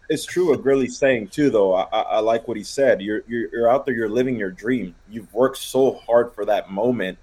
[0.09, 1.73] It's true what Grilli's saying too, though.
[1.73, 3.01] I, I, I like what he said.
[3.01, 3.93] You're, you're you're out there.
[3.93, 4.95] You're living your dream.
[5.09, 7.17] You've worked so hard for that moment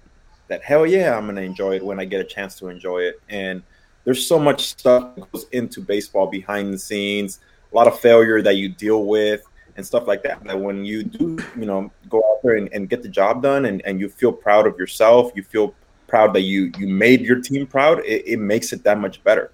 [0.49, 3.21] that hell yeah, I'm gonna enjoy it when I get a chance to enjoy it.
[3.29, 3.63] And
[4.03, 7.39] there's so much stuff that goes into baseball behind the scenes.
[7.71, 9.43] A lot of failure that you deal with
[9.77, 10.43] and stuff like that.
[10.43, 13.65] That when you do, you know, go out there and, and get the job done,
[13.65, 15.73] and, and you feel proud of yourself, you feel
[16.07, 17.99] proud that you you made your team proud.
[17.99, 19.51] It, it makes it that much better.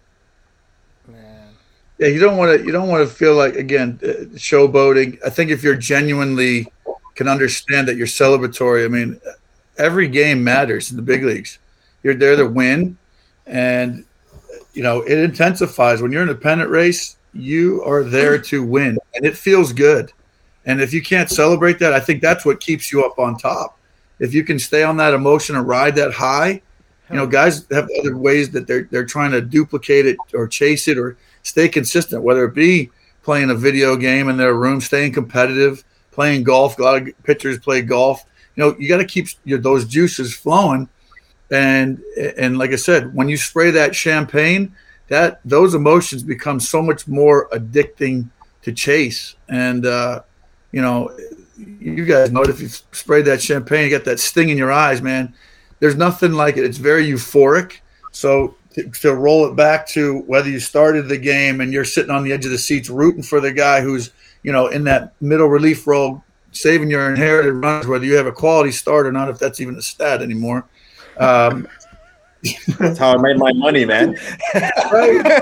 [1.08, 1.50] Man.
[1.98, 2.66] Yeah, you don't want to.
[2.66, 5.20] You don't want to feel like again uh, showboating.
[5.26, 6.68] I think if you're genuinely
[7.16, 8.86] can understand that you're celebratory.
[8.86, 9.20] I mean,
[9.78, 11.60] every game matters in the big leagues.
[12.04, 12.98] You're there to win,
[13.46, 14.06] and
[14.74, 17.18] you know it intensifies when you're in a pennant race.
[17.34, 20.12] You are there to win, and it feels good.
[20.66, 23.78] And if you can't celebrate that, I think that's what keeps you up on top.
[24.20, 26.62] If you can stay on that emotion and ride that high,
[27.10, 30.88] you know, guys have other ways that they're they're trying to duplicate it or chase
[30.88, 32.90] it or stay consistent, whether it be
[33.24, 36.80] playing a video game in their room, staying competitive, playing golf.
[36.80, 38.26] A lot of pitchers play golf.
[38.56, 40.90] You know, you got to keep your, those juices flowing.
[41.52, 42.02] And
[42.38, 44.76] and like I said, when you spray that champagne,
[45.10, 48.30] that those emotions become so much more addicting
[48.64, 49.36] to chase.
[49.48, 50.24] And uh,
[50.72, 51.16] you know,
[51.58, 55.02] you guys know if you spray that champagne, you get that sting in your eyes,
[55.02, 55.34] man.
[55.80, 56.66] There's nothing like it.
[56.66, 57.80] It's very euphoric.
[58.12, 62.12] So to, to roll it back to whether you started the game and you're sitting
[62.12, 64.12] on the edge of the seats rooting for the guy who's
[64.44, 66.24] you know in that middle relief role
[66.56, 69.76] saving your inherited runs, whether you have a quality start or not, if that's even
[69.76, 70.66] a stat anymore.
[71.18, 71.68] Um,
[72.80, 74.16] that's how I made my money, man.
[74.92, 75.42] right?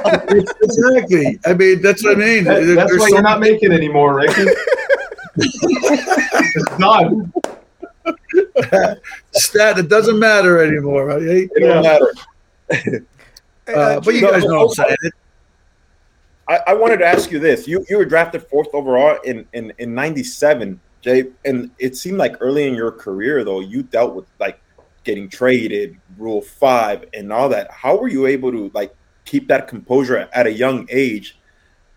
[0.64, 1.40] Exactly.
[1.46, 2.44] I mean, that's what I mean.
[2.46, 4.46] That, that's There's why so you're not making anymore, Ricky.
[5.36, 7.34] it's done.
[9.34, 11.22] stat it doesn't matter anymore, right?
[11.22, 11.82] It Yeah.
[11.82, 13.06] don't matter.
[13.68, 15.12] Uh, but you No, guys know what I'm saying.
[16.50, 17.68] I, I wanted to ask you this.
[17.68, 22.38] You you were drafted fourth overall in in in '97, Jay, and it seemed like
[22.40, 24.60] early in your career though you dealt with like
[25.04, 27.70] getting traded, Rule Five, and all that.
[27.72, 31.38] How were you able to like keep that composure at a young age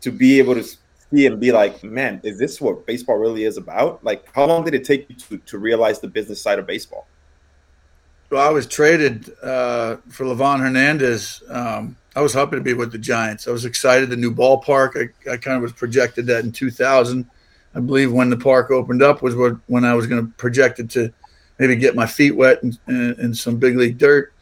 [0.00, 3.56] to be able to see and be like, man, is this what baseball really is
[3.56, 4.02] about?
[4.04, 7.06] Like, how long did it take you to, to realize the business side of baseball?
[8.30, 11.44] Well, I was traded uh, for Livan Hernandez.
[11.48, 13.46] Um, I was happy to be with the Giants.
[13.46, 14.10] I was excited.
[14.10, 14.96] The new ballpark.
[14.96, 17.28] I, I kind of was projected that in 2000.
[17.76, 20.88] I believe when the park opened up was what, when I was going to projected
[20.92, 21.12] to
[21.58, 24.32] maybe get my feet wet in, some big league dirt.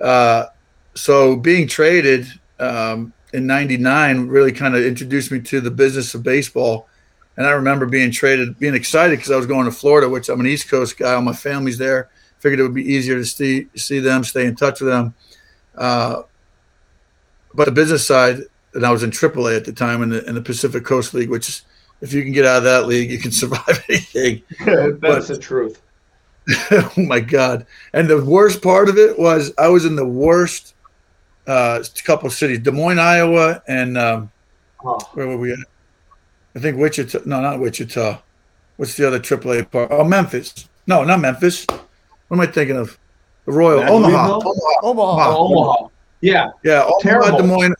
[0.00, 0.46] Uh,
[0.94, 2.26] so being traded
[2.58, 6.88] um, in '99 really kind of introduced me to the business of baseball.
[7.36, 10.40] And I remember being traded, being excited because I was going to Florida, which I'm
[10.40, 11.14] an East Coast guy.
[11.14, 14.56] All my family's there figured it would be easier to see see them, stay in
[14.56, 15.14] touch with them.
[15.76, 16.22] Uh,
[17.54, 18.40] but the business side,
[18.74, 21.30] and I was in AAA at the time in the in the Pacific Coast League,
[21.30, 21.62] which
[22.02, 24.42] if you can get out of that league, you can survive anything.
[24.66, 25.80] That's the truth.
[26.72, 27.66] oh my god!
[27.94, 30.74] And the worst part of it was I was in the worst
[31.46, 34.32] uh, couple of cities: Des Moines, Iowa, and um,
[34.84, 35.58] Oh, where were we at?
[36.54, 37.20] I think Wichita.
[37.24, 38.20] No, not Wichita.
[38.76, 39.90] What's the other AAA park?
[39.92, 40.68] Oh, Memphis.
[40.86, 41.66] No, not Memphis.
[41.66, 42.98] What am I thinking of?
[43.46, 43.96] The Royal Nashville?
[43.96, 44.34] Omaha.
[44.34, 44.80] Omaha.
[44.82, 45.36] Omaha.
[45.36, 45.88] Oh, Omaha.
[46.20, 46.50] Yeah.
[46.64, 47.38] Yeah, Omaha, Terrible.
[47.38, 47.74] Des Moines.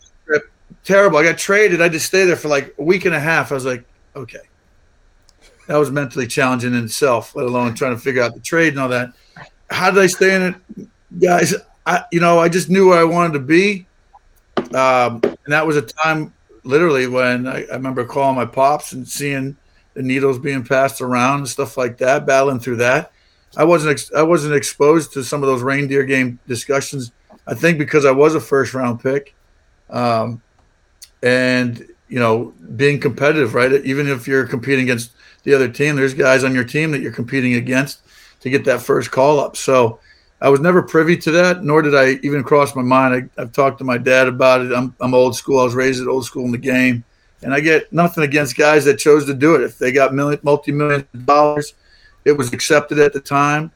[0.83, 1.17] Terrible.
[1.17, 1.79] I got traded.
[1.79, 3.51] I had to stay there for like a week and a half.
[3.51, 4.39] I was like, okay.
[5.67, 8.79] That was mentally challenging in itself, let alone trying to figure out the trade and
[8.79, 9.13] all that.
[9.69, 10.87] How did I stay in it,
[11.19, 11.53] guys?
[11.85, 13.85] I, you know, I just knew where I wanted to be,
[14.73, 19.07] um, and that was a time, literally, when I, I remember calling my pops and
[19.07, 19.57] seeing
[19.93, 23.11] the needles being passed around and stuff like that, battling through that.
[23.55, 27.11] I wasn't ex- I wasn't exposed to some of those reindeer game discussions.
[27.45, 29.35] I think because I was a first round pick,
[29.89, 30.41] um,
[31.21, 33.73] and you know, being competitive, right?
[33.83, 35.13] Even if you're competing against
[35.45, 38.01] the other team, there's guys on your team that you're competing against
[38.41, 39.57] to get that first call up.
[39.57, 39.97] So
[40.39, 43.31] I was never privy to that, nor did I even cross my mind.
[43.35, 44.71] I, I've talked to my dad about it.
[44.71, 45.59] I'm, I'm old school.
[45.59, 47.03] I was raised at old school in the game,
[47.41, 49.61] and I get nothing against guys that chose to do it.
[49.61, 51.73] If they got million, multi-million dollars,
[52.25, 53.71] it was accepted at the time.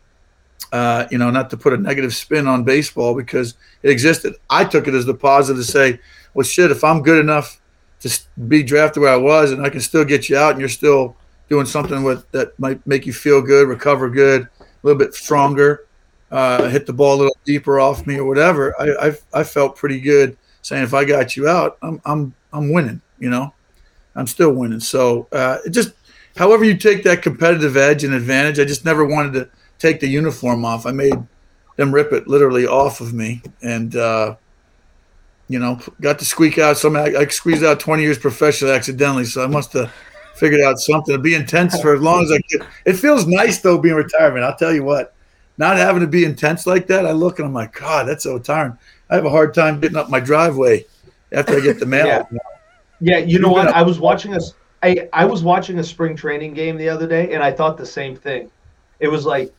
[0.72, 4.36] Uh, you know, not to put a negative spin on baseball because it existed.
[4.48, 6.00] I took it as the positive to say,
[6.36, 7.60] well, shit, if I'm good enough
[8.02, 10.70] to be drafted where I was and I can still get you out and you're
[10.70, 11.16] still
[11.50, 15.88] doing something with that might make you feel good, recover good, a little bit stronger,
[16.32, 19.76] uh, hit the ball a little deeper off me or whatever, I, I, I felt
[19.76, 23.54] pretty good saying if I got you out, I'm, I'm, I'm winning, you know,
[24.16, 24.80] I'm still winning.
[24.80, 25.94] So uh, it just,
[26.36, 30.08] however you take that competitive edge and advantage, I just never wanted to take the
[30.08, 30.86] uniform off.
[30.86, 31.16] I made
[31.78, 33.42] them rip it literally off of me.
[33.62, 34.36] And, uh,
[35.48, 36.96] you know, got to squeak out some.
[36.96, 39.94] I, I squeezed out 20 years professionally accidentally, so I must have
[40.36, 42.68] figured out something to be intense for as long as I could.
[42.86, 44.44] It feels nice though being retirement.
[44.44, 45.16] I'll tell you what,
[45.58, 47.06] not having to be intense like that.
[47.06, 48.78] I look and I'm like, God, that's so tiring.
[49.10, 50.86] I have a hard time getting up my driveway
[51.32, 52.06] after I get the mail.
[52.06, 52.24] Yeah.
[53.00, 53.68] Yeah, you know what?
[53.68, 54.40] I was watching a,
[54.82, 57.86] I, I was watching a spring training game the other day, and I thought the
[57.86, 58.50] same thing.
[59.00, 59.54] It was like,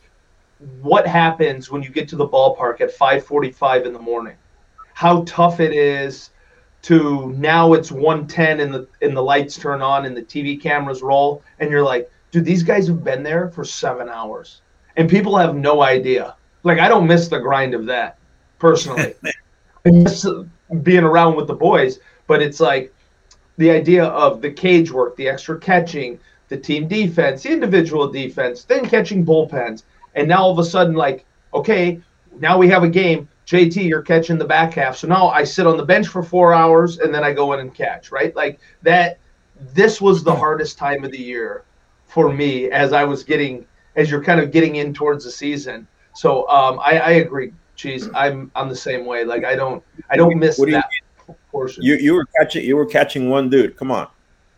[0.81, 4.35] what happens when you get to the ballpark at 5:45 in the morning?
[4.99, 6.31] How tough it is
[6.81, 11.01] to now it's 110 and the and the lights turn on and the TV cameras
[11.01, 14.61] roll, and you're like, dude, these guys have been there for seven hours,
[14.97, 16.35] and people have no idea.
[16.63, 18.17] Like, I don't miss the grind of that
[18.59, 19.13] personally.
[19.85, 20.27] I miss
[20.83, 22.93] being around with the boys, but it's like
[23.55, 28.65] the idea of the cage work, the extra catching, the team defense, the individual defense,
[28.65, 29.83] then catching bullpens.
[30.15, 32.01] And now all of a sudden, like, okay,
[32.41, 33.29] now we have a game.
[33.49, 34.95] JT, you're catching the back half.
[34.95, 37.59] So now I sit on the bench for four hours and then I go in
[37.59, 38.35] and catch, right?
[38.35, 39.17] Like that.
[39.73, 41.65] This was the hardest time of the year
[42.05, 43.65] for me as I was getting,
[43.97, 45.85] as you're kind of getting in towards the season.
[46.13, 48.07] So um, I, I agree, Cheese.
[48.15, 49.25] I'm I'm the same way.
[49.25, 51.83] Like I don't I don't miss What do you that portion.
[51.83, 53.75] You you were catching you were catching one dude.
[53.75, 54.07] Come on.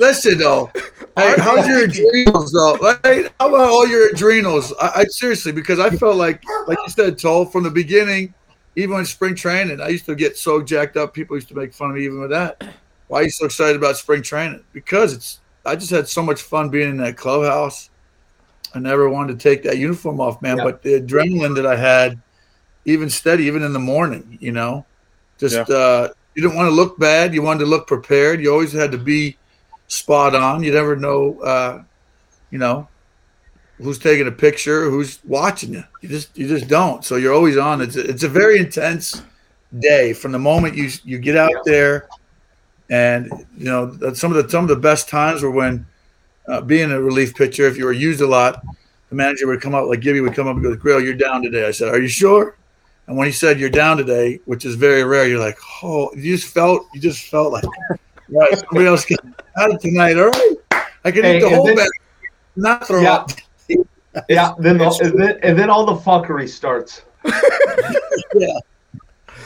[0.00, 0.70] Listen though,
[1.16, 2.72] hey, how's your adrenals though?
[2.80, 4.72] Like, how about all your adrenals?
[4.80, 8.32] I, I seriously because I felt like, like you said, Toll, from the beginning,
[8.76, 11.12] even in spring training, I used to get so jacked up.
[11.12, 12.64] People used to make fun of me even with that.
[13.08, 14.64] Why are you so excited about spring training?
[14.72, 17.90] Because it's I just had so much fun being in that clubhouse.
[18.74, 20.56] I never wanted to take that uniform off, man.
[20.56, 20.64] Yeah.
[20.64, 22.18] But the adrenaline that I had,
[22.86, 24.86] even steady, even in the morning, you know,
[25.36, 25.76] just Yeah.
[25.76, 27.34] uh, you didn't want to look bad.
[27.34, 28.40] You wanted to look prepared.
[28.40, 29.36] You always had to be
[29.90, 30.62] spot on.
[30.62, 31.82] You never know, uh,
[32.50, 32.88] you know,
[33.78, 35.84] who's taking a picture, who's watching you.
[36.00, 37.04] You just you just don't.
[37.04, 37.80] So you're always on.
[37.80, 39.22] It's a, it's a very intense
[39.78, 42.08] day from the moment you you get out there,
[42.88, 45.86] and you know some of the some of the best times were when
[46.48, 47.66] uh, being a relief pitcher.
[47.66, 48.62] If you were used a lot,
[49.08, 51.42] the manager would come up, like Gibby would come up and go, "Grill, you're down
[51.42, 52.56] today." I said, "Are you sure?"
[53.06, 56.36] And when he said you're down today, which is very rare, you're like, "Oh," you
[56.36, 57.64] just felt you just felt like,
[58.32, 58.58] right?
[58.58, 59.18] Somebody else get
[59.58, 60.16] out of tonight.
[60.18, 60.56] All right,
[61.04, 61.88] I can Hey, eat the whole then- bag,
[62.56, 63.12] not throw Yeah.
[63.14, 63.30] up.
[64.28, 67.02] yeah, then, the, and then and then all the fuckery starts.
[68.34, 68.48] yeah.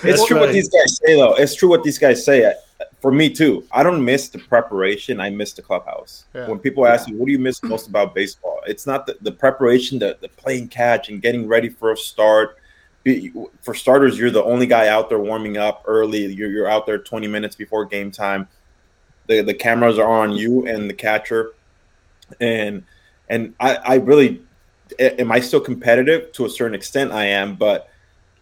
[0.03, 1.35] It's That's true what these guys say, though.
[1.35, 2.53] It's true what these guys say.
[3.01, 5.21] For me too, I don't miss the preparation.
[5.21, 6.25] I miss the clubhouse.
[6.35, 6.49] Yeah.
[6.49, 9.33] When people ask me, "What do you miss most about baseball?" It's not the, the
[9.33, 12.59] preparation, the, the playing catch, and getting ready for a start.
[13.63, 16.25] For starters, you're the only guy out there warming up early.
[16.25, 18.49] You're, you're out there 20 minutes before game time.
[19.27, 21.53] The the cameras are on you and the catcher,
[22.41, 22.85] and
[23.29, 24.43] and I, I really
[24.99, 27.13] am I still competitive to a certain extent.
[27.13, 27.89] I am, but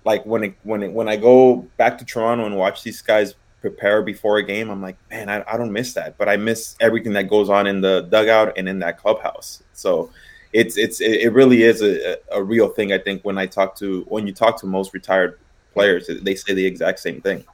[0.04, 3.34] like when it, when it, when I go back to Toronto and watch these guys
[3.60, 6.74] prepare before a game, I'm like, man, I, I don't miss that, but I miss
[6.80, 9.62] everything that goes on in the dugout and in that clubhouse.
[9.72, 10.10] So
[10.52, 12.92] it's it's it really is a, a real thing.
[12.92, 15.38] I think when I talk to when you talk to most retired
[15.72, 17.44] players, they say the exact same thing.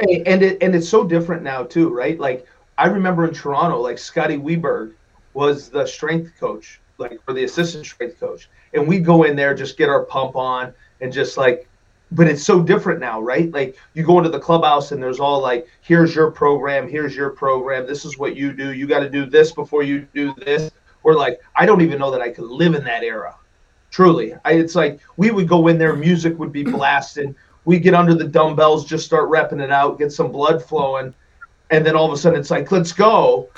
[0.00, 2.18] And it and it's so different now too, right?
[2.18, 2.46] Like
[2.80, 4.94] I remember in Toronto, like Scotty Weberg
[5.34, 9.54] was the strength coach, like or the assistant strength coach, and we'd go in there
[9.54, 11.68] just get our pump on and just like.
[12.12, 13.52] But it's so different now, right?
[13.52, 17.30] Like you go into the clubhouse and there's all like, here's your program, here's your
[17.30, 18.72] program, this is what you do.
[18.72, 20.72] You got to do this before you do this.
[21.04, 23.36] Or like, I don't even know that I could live in that era.
[23.92, 27.94] Truly, I, it's like we would go in there, music would be blasting, We get
[27.94, 31.14] under the dumbbells, just start repping it out, get some blood flowing,
[31.70, 33.48] and then all of a sudden it's like, let's go.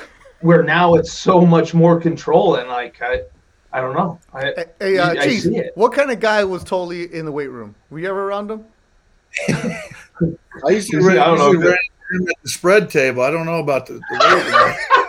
[0.41, 3.23] Where now it's so much more control and like I,
[3.73, 4.19] I don't know.
[4.35, 5.73] I, Hey, hey, uh, I Cheese, see it.
[5.77, 7.75] what kind of guy was totally in the weight room?
[7.91, 8.65] Were you ever around him?
[10.67, 11.79] I used to, You see, I don't know usually if
[12.11, 13.23] ran him at the spread table.
[13.23, 14.75] I don't know about the, the weight room.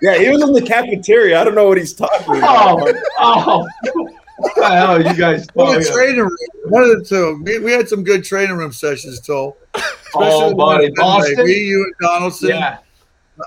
[0.00, 1.40] Yeah, he was in the cafeteria.
[1.40, 2.88] I don't know what he's talking about.
[3.18, 5.46] Oh, oh, what the hell, you guys?
[5.54, 5.92] Well, the talking?
[5.92, 6.36] training room.
[6.66, 7.42] One of the two.
[7.44, 9.56] We, we had some good training room sessions, Toll.
[10.18, 10.90] Oh, buddy.
[10.96, 11.44] Boston.
[11.44, 12.48] Me, you, and Donaldson.
[12.48, 12.78] Yeah,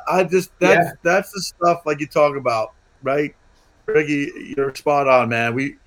[0.08, 0.92] I just that's Yeah.
[1.02, 3.36] that's the stuff like you talk about, right?
[3.88, 5.56] Ricky, you're spot on, man.
[5.56, 5.78] We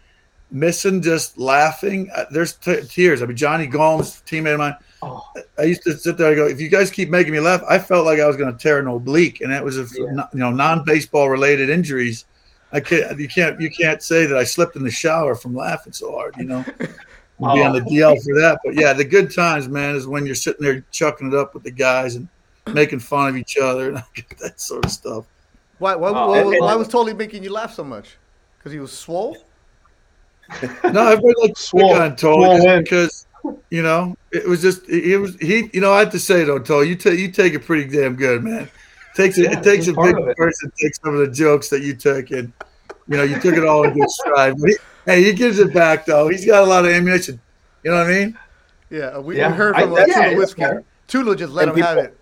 [0.51, 2.11] missing just laughing.
[2.15, 3.23] Uh, There's t- tears.
[3.23, 4.77] I mean, Jonny Gomes, teammate of mine.
[5.03, 5.25] Oh.
[5.59, 7.79] I used to sit there and go, if you guys keep making me laugh, I
[7.79, 10.25] felt like I was going to tear an oblique, and that was a Yeah.
[10.33, 12.25] you know non baseball related injuries.
[12.73, 15.93] I can't you can't you can't say that I slipped in the shower from laughing
[15.93, 16.65] so hard, you know.
[17.43, 17.85] We'll be on the oh.
[18.15, 21.29] DL for that, but yeah, the good times, man, is when you're sitting there chucking
[21.29, 22.29] it up with the guys and
[22.73, 24.03] making fun of each other and
[24.41, 25.25] that sort of stuff.
[25.79, 25.95] Why?
[25.97, 28.17] Why, Oh, why, and- why was totally making you laugh so much?
[28.59, 29.37] Because he was swole.
[30.85, 32.83] No, everybody like Swole- on Toll swole just in.
[32.83, 33.27] because
[33.71, 35.69] you know it was just it was he.
[35.73, 38.15] You know, I have to say though, Toll, you take you take it pretty damn
[38.17, 38.69] good, man.
[39.17, 41.83] takes it, Yeah, it takes a big person to take some of the jokes that
[41.83, 42.53] you took and
[43.09, 44.55] you know you took it all in good stride.
[45.05, 46.29] But he, hey, he gives it back though.
[46.29, 47.41] He's got a lot of ammunition.
[47.83, 48.39] You know what I mean?
[48.91, 50.63] Yeah, we, Yeah, we heard from uh, yeah, Tula it's Whiskey.
[50.63, 50.85] fair.
[51.09, 52.17] Tula just let And him have it.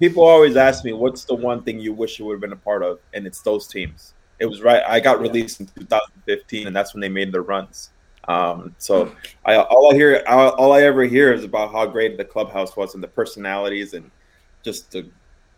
[0.00, 2.56] People always ask me, "What's the one thing you wish you would have been a
[2.56, 4.12] part of?" And it's those teams.
[4.38, 4.82] It was right.
[4.86, 7.90] I got released in 2015, and that's when they made their runs.
[8.26, 9.12] Um, so
[9.44, 12.76] I all I hear, all, all I ever hear is about how great the clubhouse
[12.76, 14.10] was and the personalities and
[14.62, 15.08] just the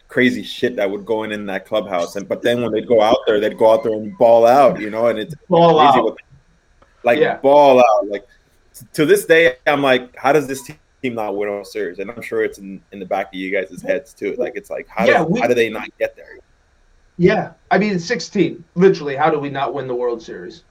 [0.09, 2.17] crazy shit that would go in in that clubhouse.
[2.17, 4.81] And but then when they'd go out there, they'd go out there and ball out,
[4.81, 5.07] you know.
[5.07, 6.19] And it's Ball crazy out.
[7.07, 7.37] What- like Yeah.
[7.39, 8.09] ball out.
[8.09, 8.27] Like
[8.93, 10.77] to this day, I'm like, how does this team
[11.15, 11.99] not win a World Series?
[11.99, 14.35] And I'm sure it's in, in the back of you guys' heads too.
[14.37, 16.39] Like it's like, how, Yeah, does, we- how do they not get there?
[17.19, 18.63] Yeah, I mean, 16.
[18.75, 20.65] Literally, how do we not win the World Series?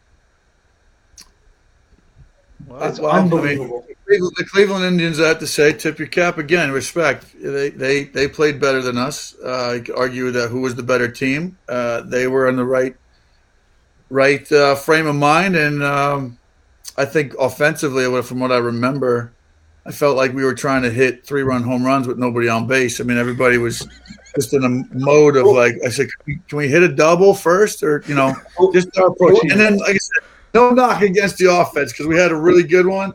[2.81, 3.85] It's Well, I mean, unbelievable.
[4.07, 6.71] The Cleveland Indians, I have to say, tip your cap again.
[6.71, 7.25] Respect.
[7.41, 9.35] They they they played better than us.
[9.43, 11.57] Uh, I could argue that who was the better team.
[11.69, 12.95] Uh, they were in the right
[14.15, 16.39] right uh, frame of mind, and um,
[16.97, 19.33] I think offensively, from what I remember,
[19.85, 22.65] I felt like we were trying to hit three run home runs with nobody on
[22.65, 23.01] base.
[23.01, 23.87] I mean, everybody was
[24.33, 27.33] just in a mode of like, I said, can we, can we hit a double
[27.33, 28.33] first, or you know,
[28.73, 29.37] just our approach.
[29.43, 32.63] And then, like I said, no knock against the offense because we had a really
[32.63, 33.13] good one.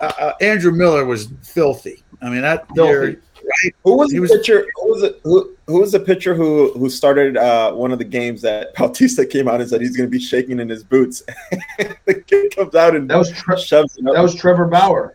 [0.00, 2.02] Uh, uh, Andrew Miller was filthy.
[2.22, 3.76] I mean, that year, Filthy.
[3.84, 4.66] Who was He the was- pitcher?
[4.76, 5.20] Who was it?
[5.24, 9.24] Who, who was the pitcher who who started uh, one of the games that Bautista
[9.26, 11.22] came out and said he's going to be shaking in his boots?
[12.06, 14.14] the kid comes out and That was Tre- shoves it up.
[14.14, 15.14] that was Trevor Bauer.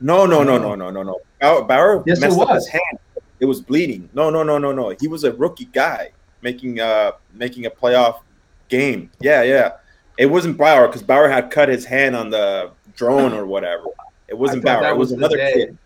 [0.00, 1.20] no, no, no, no, no, no, no.
[1.40, 2.64] Bauer, Bauer Yes, it messed up was.
[2.64, 2.98] his hand.
[3.40, 4.08] It was bleeding.
[4.14, 4.94] No, no, no, no, no.
[5.00, 6.12] He was a rookie guy
[6.42, 8.20] making uh making a playoff
[8.68, 9.10] game.
[9.20, 9.72] Yeah, yeah.
[10.16, 13.86] It wasn't Bauer because Bauer had cut his hand on the drone or whatever.
[14.28, 14.82] It wasn't Bauer.
[14.82, 15.52] that It was the another day.
[15.52, 15.78] kid.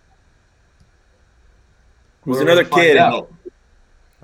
[2.29, 2.91] It was We're another kid.
[2.91, 3.33] and out.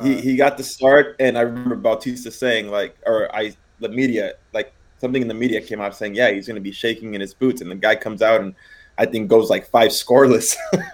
[0.03, 4.35] he, he got the start, and I remember Bautista saying like, or I the media
[4.53, 7.21] like something in the media came out saying, yeah, he's going to be shaking in
[7.23, 8.55] his boots, and the guy comes out and
[8.99, 10.55] I think goes like five scoreless.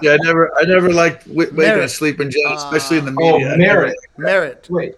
[0.00, 1.84] Yeah, I never, I never liked w- waking Merritt.
[1.84, 3.52] a sleeping giant, especially in the Oh, media.
[3.52, 3.96] I never- Merritt.
[4.16, 4.66] Merritt.
[4.70, 4.94] Wait.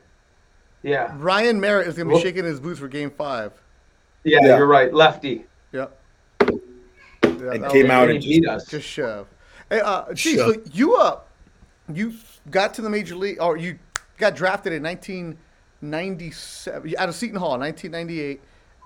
[0.83, 1.11] Yeah.
[1.17, 2.23] Ryan Merritt is going to be Whoop.
[2.23, 3.53] shaking his boots for game five.
[4.25, 4.39] yeah.
[4.43, 4.59] Yeah.
[4.59, 4.93] you're right.
[4.93, 5.47] Lefty.
[5.73, 5.99] Yep.
[6.43, 8.67] Yeah, And came out And and he beat us.
[8.67, 9.27] Just shove.
[9.71, 10.55] Hey, uh, geez, Shove.
[10.55, 11.21] so you uh,
[11.93, 12.15] you
[12.51, 13.79] got to the major league, or you
[14.19, 18.41] got drafted in 1997 out of Seton Hall, 1998,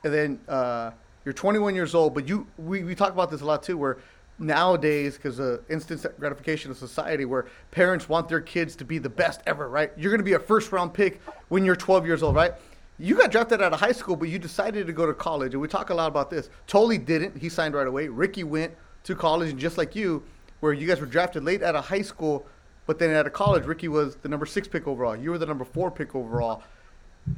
[0.05, 0.91] and then uh,
[1.25, 2.15] you're 21 years old.
[2.15, 3.99] But you, we, we talk about this a lot too, where
[4.39, 9.09] nowadays, because of instant gratification of society, where parents want their kids to be the
[9.09, 9.93] best ever, right?
[9.97, 12.53] You're going to be a first round pick when you're 12 years old, right?
[12.99, 15.61] You got drafted out of high school, but you decided to go to college, and
[15.61, 16.49] we talk a lot about this.
[16.67, 17.37] Totally didn't.
[17.37, 18.09] He signed right away.
[18.09, 18.73] Ricky went
[19.05, 20.23] to college, and just like you,
[20.61, 22.47] where you guys were drafted late out of high school,
[22.87, 25.17] but then out of college, Ricky was the number six pick overall.
[25.17, 26.63] You were the number four pick overall.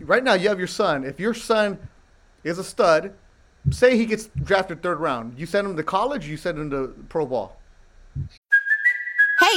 [0.01, 1.05] Right now, you have your son.
[1.05, 1.79] If your son
[2.45, 3.15] is a stud,
[3.71, 6.95] say he gets drafted third round, you send him to college, you send him to
[7.09, 7.58] pro ball.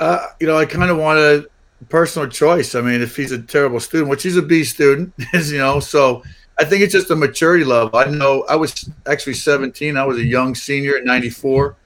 [0.00, 1.48] Uh, you know, I kind of want a
[1.88, 2.74] personal choice.
[2.74, 5.80] I mean, if he's a terrible student, which he's a B student, is you know,
[5.80, 6.22] so
[6.58, 7.98] I think it's just a maturity level.
[7.98, 9.96] I know I was actually 17.
[9.96, 11.76] I was a young senior in '94.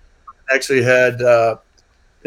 [0.53, 1.57] Actually had uh,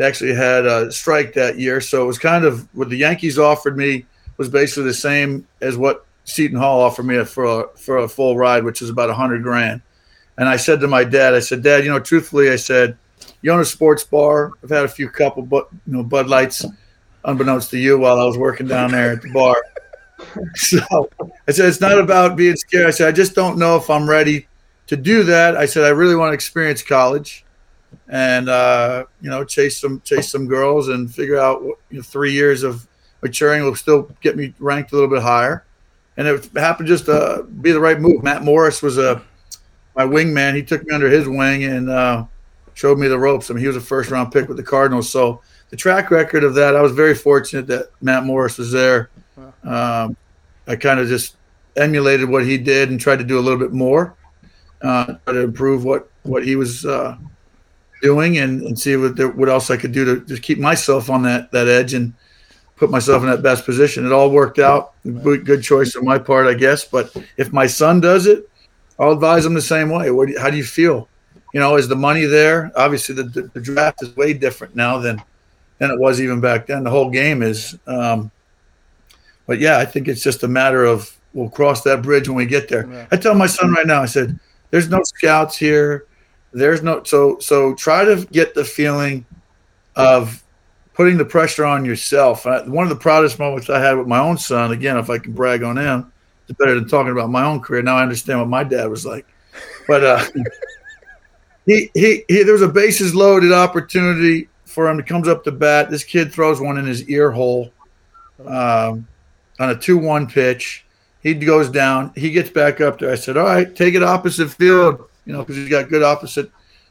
[0.01, 3.77] actually had a strike that year, so it was kind of what the Yankees offered
[3.77, 4.05] me
[4.37, 8.35] was basically the same as what Seton Hall offered me for a, for a full
[8.35, 9.81] ride, which is about a hundred grand.
[10.37, 12.97] And I said to my dad, I said, Dad, you know, truthfully, I said,
[13.45, 14.53] you own a sports bar.
[14.63, 16.65] I've had a few couple, but you know, Bud Lights,
[17.25, 19.55] unbeknownst to you, while I was working down there at the bar.
[20.55, 20.79] So
[21.45, 22.87] I said, it's not about being scared.
[22.87, 24.47] I said, I just don't know if I'm ready
[24.87, 25.57] to do that.
[25.57, 27.43] I said, I really want to experience college,
[28.07, 32.01] and uh, you know, chase some chase some girls and figure out what, you know,
[32.01, 32.87] three years of
[33.21, 35.65] maturing will still get me ranked a little bit higher.
[36.15, 38.23] And it happened just to be the right move.
[38.23, 39.21] Matt Morris was a
[39.97, 40.55] my wingman.
[40.55, 42.25] He took me under his wing and uh,
[42.75, 43.49] showed me the ropes.
[43.49, 45.09] I mean, he was a first round pick with the Cardinals.
[45.09, 49.09] So the track record of that, I was very fortunate that Matt Morris was there.
[49.63, 50.15] Um,
[50.67, 51.37] I kind of just
[51.75, 54.15] emulated what he did and tried to do a little bit more,
[54.81, 57.17] uh, to improve what what he was uh,
[58.01, 61.23] doing and, and see what what else I could do to just keep myself on
[61.23, 62.13] that that edge and
[62.75, 64.05] put myself in that best position.
[64.05, 64.93] It all worked out.
[65.03, 66.83] Good, choice on my part, I guess.
[66.83, 68.49] But if my son does it,
[68.99, 70.11] I'll advise him the same way.
[70.11, 70.29] What?
[70.37, 71.07] How do you feel?
[71.55, 72.69] You know, is the money there?
[72.75, 75.23] Obviously, the, the, draft is way different now than
[75.77, 76.83] than it was even back then.
[76.83, 77.79] The whole game is.
[77.87, 78.29] Um,
[79.47, 82.45] but yeah, I think it's just a matter of we'll cross that bridge when we
[82.45, 82.91] get there.
[82.91, 83.07] Yeah.
[83.09, 84.01] I tell my son right now.
[84.01, 84.37] I said,
[84.69, 86.07] "There's no scouts here.
[86.51, 89.25] There's no so so try to get the feeling
[89.95, 90.43] of
[90.93, 92.45] putting the pressure on yourself.
[92.45, 95.19] I, one of the proudest moments I had with my own son, again, if I
[95.19, 96.11] can brag on him,
[96.49, 97.81] it's better than talking about my own career.
[97.81, 99.25] Now I understand what my dad was like,
[99.87, 100.21] but uh,
[101.65, 104.97] he, he he there was a bases loaded opportunity for him.
[104.97, 105.89] He comes up to bat.
[105.89, 107.71] This kid throws one in his ear hole
[108.45, 109.07] um,
[109.59, 110.85] on a two-one pitch.
[111.21, 112.11] He goes down.
[112.15, 113.11] He gets back up there.
[113.11, 116.49] I said, "All right, take it opposite field." you know, because he's got good opposite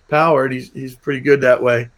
[0.09, 1.89] power and he's he's pretty good that way.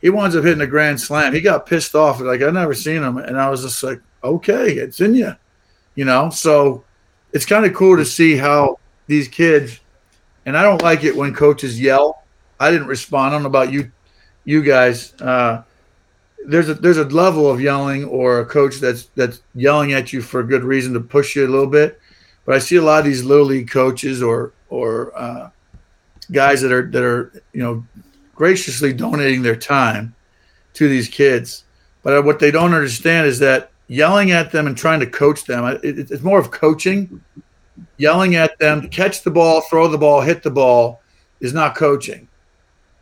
[0.00, 1.34] He winds up hitting a grand slam.
[1.34, 2.20] He got pissed off.
[2.20, 5.36] Like I've never seen him, and I was just like, okay, it's in you,
[5.94, 6.30] you know.
[6.30, 6.84] So
[7.32, 9.80] it's kind of cool to see how these kids.
[10.46, 12.22] And I don't like it when coaches yell.
[12.58, 13.28] I didn't respond.
[13.28, 13.90] I don't know about you,
[14.44, 15.14] you guys.
[15.20, 15.62] Uh,
[16.46, 20.20] there's a there's a level of yelling or a coach that's that's yelling at you
[20.20, 22.00] for a good reason to push you a little bit.
[22.44, 25.50] But I see a lot of these little league coaches or or uh,
[26.30, 27.84] guys that are that are you know
[28.34, 30.14] graciously donating their time
[30.74, 31.64] to these kids.
[32.02, 35.64] But what they don't understand is that yelling at them and trying to coach them,
[35.82, 37.22] it, it's more of coaching.
[37.96, 41.00] Yelling at them to catch the ball, throw the ball, hit the ball
[41.40, 42.28] is not coaching.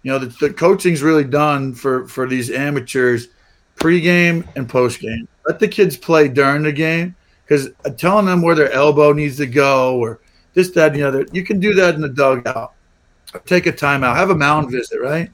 [0.03, 3.29] You know, the, the coaching's really done for for these amateurs
[3.77, 5.27] pregame and postgame.
[5.47, 7.15] Let the kids play during the game
[7.45, 10.21] because telling them where their elbow needs to go or
[10.55, 12.73] this, that, and the other, you can do that in the dugout.
[13.47, 15.31] Take a timeout, have a mound visit, right?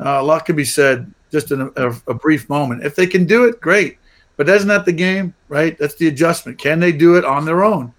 [0.00, 2.84] Uh, a lot can be said just in a, a, a, brief moment.
[2.84, 3.98] If they can do it, great.
[4.36, 5.76] But isn't that the game, right?
[5.78, 6.58] That's the adjustment.
[6.58, 7.92] Can they do it on their own?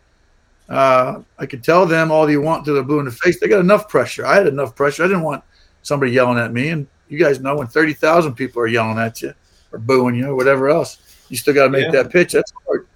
[0.70, 3.40] Uh, I could tell them all you want to the blue in the face.
[3.40, 4.26] They got enough pressure.
[4.26, 5.04] I had enough pressure.
[5.04, 5.44] I didn't want
[5.82, 6.70] somebody yelling at me.
[6.70, 9.34] And you guys know when 30,000 people are yelling at you
[9.72, 10.98] or booing you or whatever else,
[11.30, 12.04] you still got to make yeah.
[12.04, 12.34] that pitch.
[12.34, 12.88] That's hard.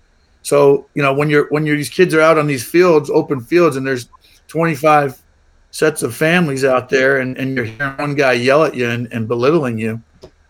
[0.42, 3.42] So, you know, when you're, when you're, these kids are out on these fields, open
[3.42, 4.10] fields, and there's
[4.48, 5.22] 25
[5.70, 9.08] sets of families out there and, and you're hearing one guy yell at you and,
[9.14, 10.02] and belittling you,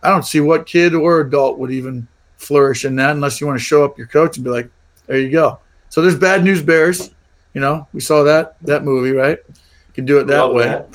[0.02, 3.58] I don't see what kid or adult would even flourish in that unless you want
[3.58, 4.68] to show up your coach and be like,
[5.06, 5.60] there you go.
[5.92, 7.10] So there's bad news bears.
[7.52, 9.38] You know, we saw that that movie, right?
[9.46, 10.64] You can do it that way.
[10.64, 10.90] That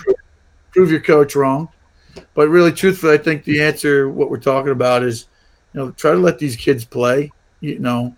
[0.72, 1.70] prove your coach wrong.
[2.34, 5.28] But really, truthfully, I think the answer, what we're talking about, is
[5.72, 7.32] you know try to let these kids play.
[7.60, 8.16] You know,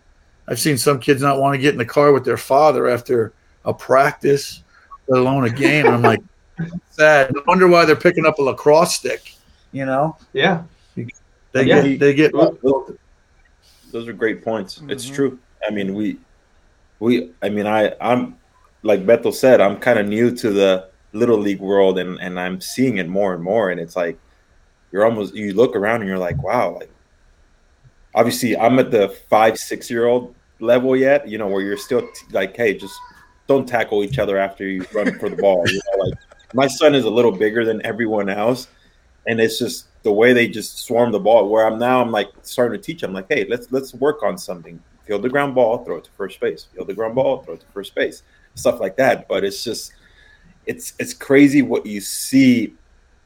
[0.47, 3.33] I've seen some kids not want to get in the car with their father after
[3.65, 4.63] a practice,
[5.09, 5.85] let alone a game.
[5.85, 6.21] And I'm like,
[6.91, 7.35] sad.
[7.35, 9.33] No wonder why they're picking up a lacrosse stick.
[9.73, 10.15] You know?
[10.31, 10.63] Yeah.
[10.95, 11.81] They yeah.
[11.81, 11.99] get.
[11.99, 12.31] They get.
[12.31, 14.77] Those are great points.
[14.77, 14.91] Mm-hmm.
[14.91, 15.37] It's true.
[15.67, 16.19] I mean, we,
[16.99, 17.31] we.
[17.41, 17.93] I mean, I.
[17.99, 18.37] I'm
[18.83, 19.61] like Beto said.
[19.61, 23.33] I'm kind of new to the little league world and and I'm seeing it more
[23.33, 24.19] and more and it's like
[24.91, 26.91] you're almost you look around and you're like wow like
[28.13, 32.01] obviously I'm at the 5 6 year old level yet you know where you're still
[32.01, 32.93] t- like hey just
[33.47, 36.13] don't tackle each other after you run for the ball you know like
[36.53, 38.67] my son is a little bigger than everyone else
[39.27, 42.29] and it's just the way they just swarm the ball where I'm now I'm like
[42.43, 44.79] starting to teach them like hey let's let's work on something
[45.09, 46.67] field the ground ball throw it to first base.
[46.71, 48.21] Field the ground ball throw it to first base.
[48.53, 49.27] Stuff like that.
[49.27, 49.93] But it's just
[50.67, 52.75] it's it's crazy what you see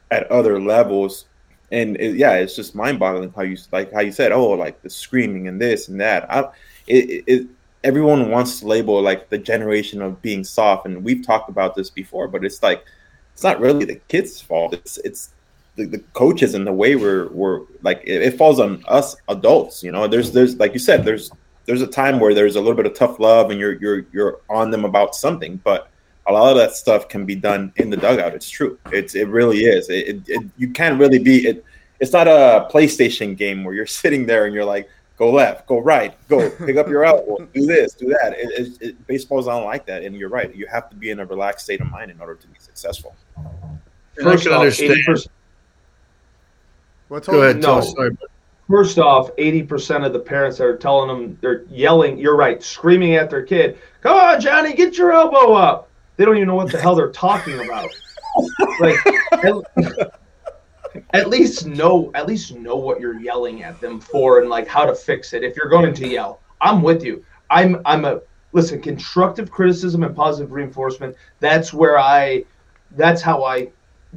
[0.10, 1.26] at other levels.
[1.72, 4.90] And it, yeah it's just mind-boggling how you like how you said oh like the
[4.90, 6.32] screaming and this and that.
[6.32, 6.50] I,
[6.88, 7.48] it, it
[7.84, 10.86] everyone wants to label like the generation of being soft.
[10.86, 12.86] And we've talked about this before but it's like
[13.34, 14.74] it's not really the kids fault.
[14.74, 15.32] It's it's
[15.76, 19.84] the, the coaches and the way we're we're like it, it falls on us adults
[19.84, 20.08] you know?
[20.08, 21.30] There's there's like you said there's
[21.66, 24.40] there's a time where there's a little bit of tough love and you're you're you're
[24.50, 25.90] on them about something but
[26.28, 28.34] a lot of that stuff can be done in the dugout.
[28.34, 28.80] It's true.
[28.92, 29.90] It's it really is.
[29.90, 31.66] It, it, it, you can't really be it.
[32.00, 35.80] It's not a PlayStation game where you're sitting there and you're like, go left, go
[35.80, 38.36] right, go pick up your elbow, do this, do that.
[38.38, 40.54] It, it, baseball's not like that, and you're right.
[40.56, 43.16] You have to be in a relaxed state of mind in order to be successful.
[44.22, 45.28] First off, understand.
[47.10, 47.82] What's go ahead, no.
[47.82, 48.18] Sorry.
[48.70, 52.18] First off, eighty percent of the parents are telling them they're yelling.
[52.18, 53.78] You're right, screaming at their kid.
[54.02, 57.12] Come on, Johnny, get your elbow up they don't even know what the hell they're
[57.12, 57.90] talking about.
[58.80, 58.96] like,
[59.32, 60.12] at,
[61.14, 64.86] at, least know, at least know what you're yelling at them for, and like how
[64.86, 65.44] to fix it.
[65.44, 67.26] If you're going to yell, I'm with you.
[67.50, 68.82] I'm, I'm a listen.
[68.82, 71.16] Constructive criticism and positive reinforcement.
[71.40, 72.46] That's where I,
[72.92, 73.70] that's how I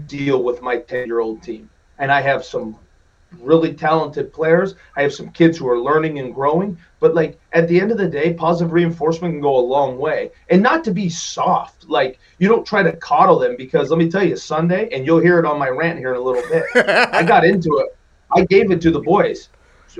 [0.06, 2.78] deal with my ten year old team, and I have some
[3.40, 4.74] really talented players.
[4.96, 6.78] I have some kids who are learning and growing.
[7.00, 10.30] But like at the end of the day, positive reinforcement can go a long way.
[10.48, 11.88] And not to be soft.
[11.88, 15.20] Like you don't try to coddle them because let me tell you, Sunday, and you'll
[15.20, 16.64] hear it on my rant here in a little bit.
[17.12, 17.96] I got into it.
[18.34, 19.48] I gave it to the boys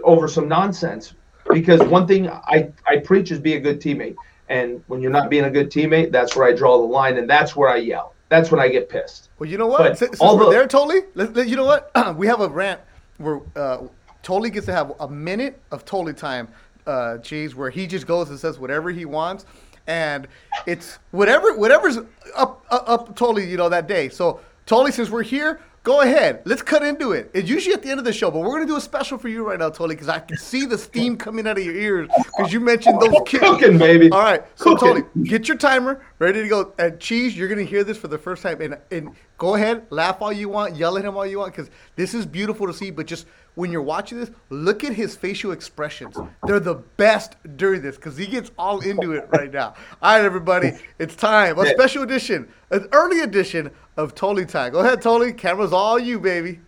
[0.02, 1.14] over some nonsense.
[1.52, 4.16] Because one thing I, I preach is be a good teammate.
[4.48, 7.30] And when you're not being a good teammate, that's where I draw the line and
[7.30, 8.14] that's where I yell.
[8.28, 9.28] That's when I get pissed.
[9.38, 9.78] Well, you know what?
[9.78, 11.02] But Since we're there, totally.
[11.46, 11.92] You know what?
[12.16, 12.80] we have a rant
[13.18, 13.86] where uh,
[14.22, 16.48] Totally gets to have a minute of Totally time,
[16.86, 19.46] uh, cheese, where he just goes and says whatever he wants,
[19.86, 20.26] and
[20.66, 21.98] it's whatever whatever's
[22.34, 24.08] up up, up Totally, you know, that day.
[24.08, 26.42] So Totally, since we're here, go ahead.
[26.44, 27.30] Let's cut into it.
[27.32, 29.28] It's usually at the end of the show, but we're gonna do a special for
[29.28, 32.08] you right now, Tony, because I can see the steam coming out of your ears
[32.16, 33.44] because you mentioned those kids.
[33.44, 34.10] Cooking, baby.
[34.10, 35.04] All right, so Cooking.
[35.04, 36.72] Tony, get your timer ready to go.
[36.80, 40.20] And Cheese, you're gonna hear this for the first time, and and go ahead, laugh
[40.20, 42.90] all you want, yell at him all you want, because this is beautiful to see.
[42.90, 46.18] But just when you're watching this, look at his facial expressions.
[46.48, 49.74] They're the best during this because he gets all into it right now.
[50.02, 51.60] All right, everybody, it's time.
[51.60, 54.72] A special edition, an early edition of Tolly Time.
[54.72, 55.32] Go ahead, Tolly.
[55.32, 56.60] Camera's all you, baby.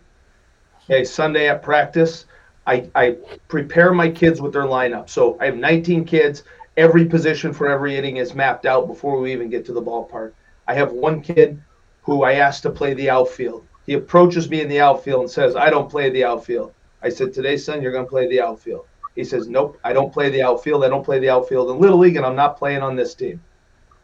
[0.87, 2.25] Hey, Sunday at practice,
[2.65, 3.17] I, I
[3.47, 5.09] prepare my kids with their lineup.
[5.09, 6.43] So I have 19 kids.
[6.77, 10.33] Every position for every inning is mapped out before we even get to the ballpark.
[10.67, 11.61] I have one kid
[12.03, 13.65] who I asked to play the outfield.
[13.85, 16.73] He approaches me in the outfield and says, I don't play the outfield.
[17.01, 18.85] I said, Today, son, you're going to play the outfield.
[19.15, 20.83] He says, Nope, I don't play the outfield.
[20.83, 23.41] I don't play the outfield in Little League, and I'm not playing on this team.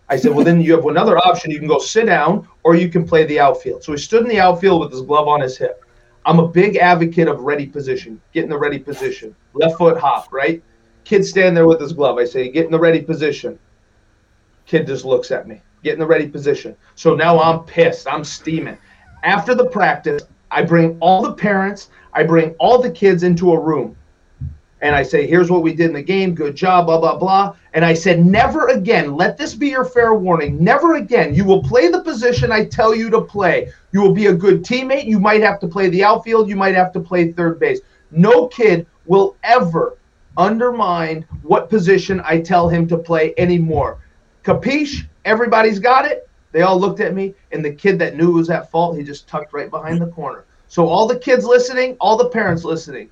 [0.09, 1.51] I said, Well, then you have another option.
[1.51, 3.83] You can go sit down or you can play the outfield.
[3.83, 5.83] So he stood in the outfield with his glove on his hip.
[6.25, 10.31] I'm a big advocate of ready position, get in the ready position, left foot hop,
[10.31, 10.63] right?
[11.03, 12.17] Kid stand there with his glove.
[12.17, 13.59] I say, Get in the ready position.
[14.65, 16.75] Kid just looks at me, get in the ready position.
[16.95, 18.07] So now I'm pissed.
[18.07, 18.77] I'm steaming.
[19.23, 23.59] After the practice, I bring all the parents, I bring all the kids into a
[23.59, 23.95] room
[24.85, 26.35] and I say, here's what we did in the game.
[26.35, 27.55] Good job, blah, blah, blah.
[27.73, 30.63] And I said, never again, let this be your fair warning.
[30.63, 31.33] Never again.
[31.33, 33.73] You will play the position I tell you to play.
[33.93, 35.05] You will be a good teammate.
[35.05, 36.47] You might have to play the outfield.
[36.47, 37.79] You might have to play third base.
[38.11, 39.97] No kid will ever
[40.37, 43.97] undermine what position I tell him to play anymore.
[44.43, 45.07] Capiche?
[45.25, 46.29] Everybody's got it.
[46.51, 49.27] They all looked at me, and the kid that knew was at fault, he just
[49.27, 50.45] tucked right behind the corner.
[50.67, 53.09] So, all the kids listening, all the parents listening,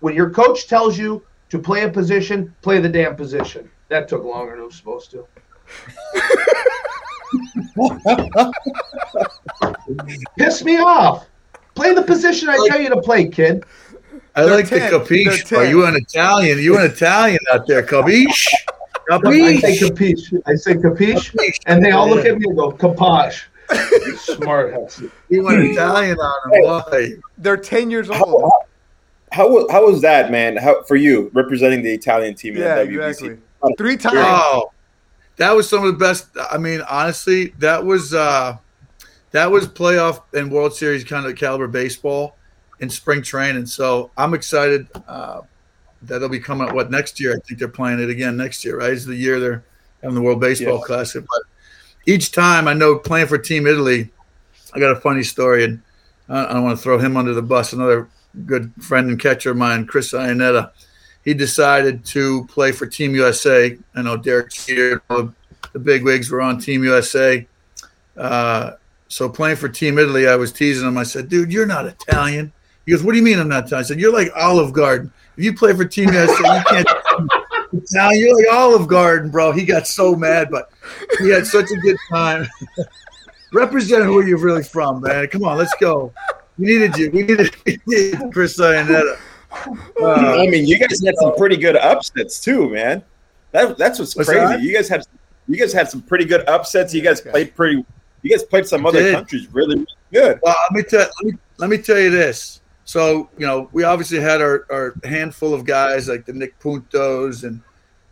[0.00, 3.70] when your coach tells you to play a position, play the damn position.
[3.88, 5.26] That took longer than it was supposed to.
[10.38, 11.26] Piss me off.
[11.74, 13.64] Play the position I tell you to play, kid.
[14.34, 14.90] I They're like 10.
[14.92, 15.48] the capiche.
[15.48, 16.58] They're you an Italian?
[16.58, 18.46] You an Italian out there, capiche?
[19.08, 19.44] Capiche.
[19.44, 20.30] I say Capiche?
[20.30, 20.42] capiche.
[20.46, 23.42] I say capiche, and they all look at me and go capache.
[23.72, 25.02] You Smart ass.
[25.28, 27.12] You an Italian on him, boy.
[27.38, 28.52] They're 10 years How, old.
[29.32, 30.56] How, how, how was that, man?
[30.56, 33.08] How for you representing the Italian team in Yeah, the WBC?
[33.08, 33.38] exactly.
[33.76, 34.16] Three times.
[34.18, 34.72] Oh,
[35.36, 36.28] that was some of the best.
[36.50, 38.56] I mean, honestly, that was uh,
[39.32, 42.36] that was playoff and World Series kind of caliber baseball
[42.80, 43.66] in spring training.
[43.66, 45.42] So I'm excited uh,
[46.02, 46.74] that they'll be coming up.
[46.74, 47.32] What next year?
[47.36, 48.78] I think they're playing it again next year.
[48.78, 48.92] Right?
[48.92, 49.62] Is the year they're
[50.02, 50.86] having the World Baseball Yes.
[50.86, 51.24] Classic.
[51.24, 51.42] But
[52.06, 54.10] each time, I know playing for Team Italy.
[54.72, 55.82] I got a funny story, and
[56.28, 57.72] I I don't want to throw him under the bus.
[57.72, 58.08] Another
[58.46, 60.70] good friend and catcher of mine, Chris Iannetta
[61.24, 63.76] he decided to play for Team USA.
[63.94, 67.46] I know Derek Jeter, the, big wigs were on Team USA.
[68.16, 68.72] Uh,
[69.08, 70.96] so playing for Team Italy, I was teasing him.
[70.96, 72.52] I said, "Dude, you're not Italian."
[72.86, 75.12] He goes, "What do you mean I'm not Italian?" I said, "You're like Olive Garden.
[75.36, 76.88] If you play for Team USA, you can't."
[77.72, 79.52] Italian, you're like Olive Garden, bro.
[79.52, 80.70] He got so mad, but
[81.20, 82.46] he had such a good time.
[83.52, 85.26] Represent who you're really from, man.
[85.28, 86.12] Come on, let's go.
[86.60, 87.10] We needed you.
[87.10, 89.18] We needed, we needed Chris Iannetta.
[90.00, 93.02] Uh, I mean, you guys had some pretty good upsets too, man.
[93.52, 94.44] That, that's what's, What's crazy.
[94.46, 94.60] that?
[94.62, 95.02] You guys had
[95.48, 96.94] you guys had some pretty good upsets.
[96.94, 97.30] You guys Okay.
[97.30, 97.84] played pretty.
[98.22, 99.14] You guys played some other did.
[99.14, 100.38] countries really, really good.
[100.42, 102.60] Well, let me tell let me, let me tell you this.
[102.84, 107.42] So you know, we obviously had our, our handful of guys like the Nick Puntos
[107.44, 107.60] and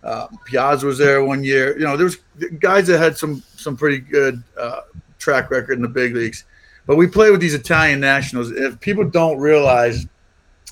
[0.03, 1.79] uh, Piazza was there one year.
[1.79, 2.17] You know, there was
[2.59, 4.81] guys that had some some pretty good uh,
[5.19, 6.45] track record in the big leagues.
[6.89, 8.51] But we play with these Italian nationals.
[8.51, 10.07] If people don't realize,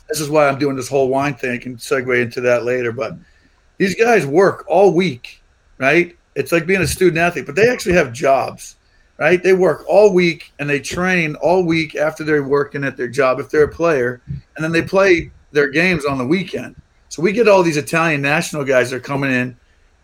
[0.09, 1.53] this is why I'm doing this whole wine thing.
[1.53, 2.91] I can segue into that later.
[2.91, 3.17] But
[3.79, 5.41] these guys work all week,
[5.79, 6.17] right?
[6.35, 8.77] It's like being a student athlete, but they actually have jobs
[9.19, 9.43] right?
[9.43, 13.41] They work all week and they train all week after they're working at their job
[13.41, 16.77] if they're a player, and then they play their games on the weekend.
[17.09, 19.57] So we get all these Italian national guys that are coming in,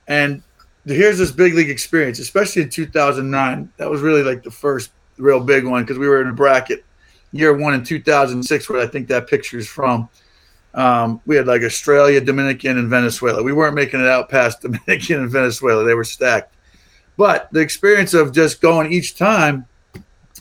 [0.08, 0.42] and
[0.86, 3.72] here's this big league experience, especially in 2009.
[3.76, 6.84] That was really like the first real big one because we were in a bracket
[7.32, 10.08] year one in 2006, where I think that picture is from.
[10.74, 13.42] Um, we had like Australia, Dominican, and Venezuela.
[13.42, 15.84] We weren't making it out past Dominican and Venezuela.
[15.84, 16.54] They were stacked.
[17.16, 19.66] But the experience of just going each time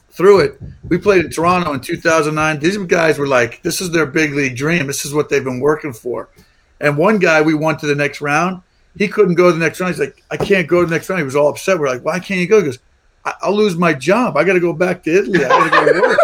[0.10, 2.60] through it, we played in Toronto in 2009.
[2.60, 4.88] These guys were like, this is their big league dream.
[4.88, 6.30] This is what they've been working for.
[6.80, 8.62] And one guy we won to the next round.
[8.98, 9.94] He couldn't go to the next round.
[9.94, 11.20] He's like, I can't go to the next round.
[11.20, 11.80] He was all upset.
[11.80, 12.60] We're like, why can't you go?
[12.60, 12.80] He goes,
[13.42, 14.38] I'll lose my job.
[14.38, 15.46] I got to go back to Italy.
[15.46, 16.20] I got to go work.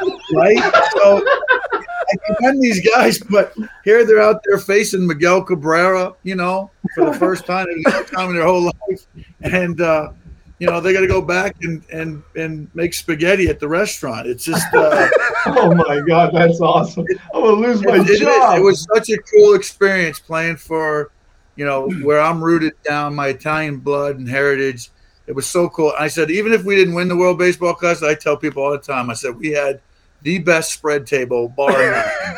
[0.32, 0.58] right?
[0.92, 3.54] So I commend these guys, but
[3.84, 8.30] here they're out there facing Miguel Cabrera, you know, for the first time in time
[8.30, 9.06] in their whole life.
[9.40, 10.12] And, uh,
[10.60, 14.26] you know, they got to go back and, and, and make spaghetti at the restaurant.
[14.28, 15.08] It's just, uh,
[15.46, 17.04] Oh my god, that's awesome!
[17.34, 18.56] I'm gonna lose my it, it- job.
[18.58, 21.10] it was such a cool experience playing for,
[21.56, 24.90] you know, where I'm rooted down my Italian blood and heritage.
[25.26, 25.92] It was so cool.
[25.98, 28.70] I said, even if we didn't win the World Baseball Classic, I tell people all
[28.72, 29.80] the time, I said, we had
[30.22, 32.04] the best spread table, bar none.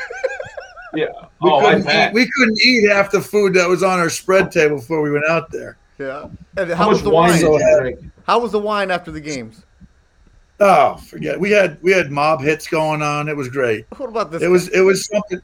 [0.95, 1.07] yeah.
[1.41, 4.53] We, Oh, couldn't eat, we couldn't eat half the food that was on our spread
[4.53, 5.77] table before we went out there.
[5.99, 6.29] Yeah.
[6.57, 7.83] And how, How was the wine wine?
[7.85, 8.11] did?
[8.27, 9.65] How was the wine after the games?
[10.59, 11.39] Oh, forget.
[11.39, 13.29] We had we had mob hits going on.
[13.29, 13.87] It was great.
[13.99, 14.43] What about this?
[14.43, 15.41] It was it was something.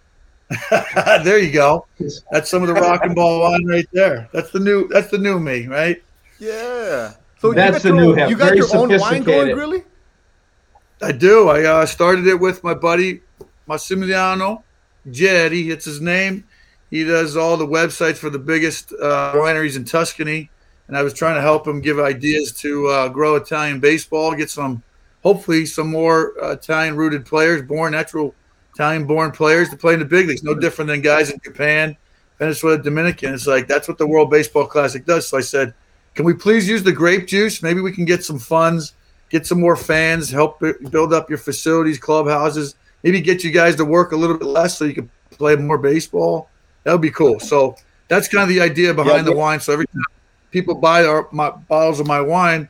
[1.25, 1.87] there you go.
[2.31, 4.29] That's some of the rock and ball wine right there.
[4.33, 6.03] That's the new that's the new me, right?
[6.39, 7.13] Yeah.
[7.43, 8.31] So That's you got the your, new him.
[8.31, 9.83] You got Very your own wine going, really?
[11.03, 11.49] I do.
[11.49, 13.21] I uh, started it with my buddy
[13.69, 14.63] Massimiliano
[15.09, 15.69] Jedi.
[15.73, 16.45] It's his name.
[16.93, 20.51] He does all the websites for the biggest uh, wineries in Tuscany,
[20.87, 24.49] and I was trying to help him give ideas to uh, grow Italian baseball, get
[24.49, 24.81] some,
[25.25, 28.37] hopefully, some more uh, Italian-rooted players, born natural
[28.75, 30.45] Italian-born players to play in the big leagues.
[30.45, 31.97] No different than guys in Japan,
[32.39, 33.35] Venezuela, Dominican.
[33.35, 35.27] It's like that's what the World Baseball Classic does.
[35.27, 35.75] So I said,
[36.15, 37.63] can we please use the grape juice?
[37.63, 38.95] Maybe we can get some funds
[39.33, 40.61] get some more fans, help
[40.91, 44.77] build up your facilities, clubhouses, maybe get you guys to work a little bit less
[44.77, 46.51] so you can play more baseball.
[46.85, 47.41] That would be cool.
[47.41, 47.75] So
[48.09, 49.59] that's kind of the idea behind the wine.
[49.59, 50.05] So every time
[50.51, 52.69] people buy our my bottles of my wine,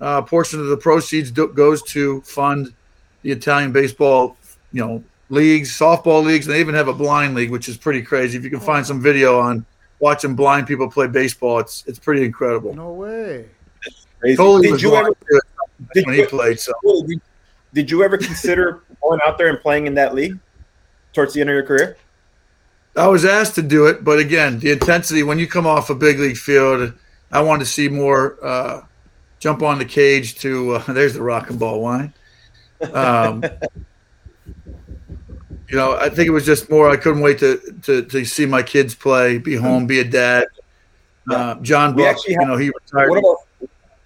[0.00, 2.74] uh, a portion of the proceeds do, goes to fund
[3.22, 4.36] the Italian baseball,
[4.72, 8.02] you know, leagues, softball leagues, and they even have a blind league, which is pretty
[8.02, 8.36] crazy.
[8.36, 9.64] If you can find some video on
[9.98, 12.74] watching blind people play baseball, it's it's pretty incredible.
[12.74, 13.48] No way.
[14.20, 14.36] Crazy.
[14.36, 15.16] Totally Did was you ever
[15.94, 16.60] did when he you, played.
[16.60, 16.72] So
[17.06, 17.20] did,
[17.72, 20.38] did you ever consider going out there and playing in that league
[21.12, 21.96] towards the end of your career?
[22.96, 25.94] I was asked to do it, but again, the intensity when you come off a
[25.94, 26.92] big league field,
[27.32, 28.82] I wanted to see more uh,
[29.40, 30.36] jump on the cage.
[30.36, 32.14] To uh, there's the rock and ball wine.
[32.92, 33.42] Um,
[35.68, 36.90] you know, I think it was just more.
[36.90, 40.46] I couldn't wait to to, to see my kids play, be home, be a dad.
[41.30, 43.08] Uh, John We Buck, actually you know, he retired.
[43.10, 43.36] One of our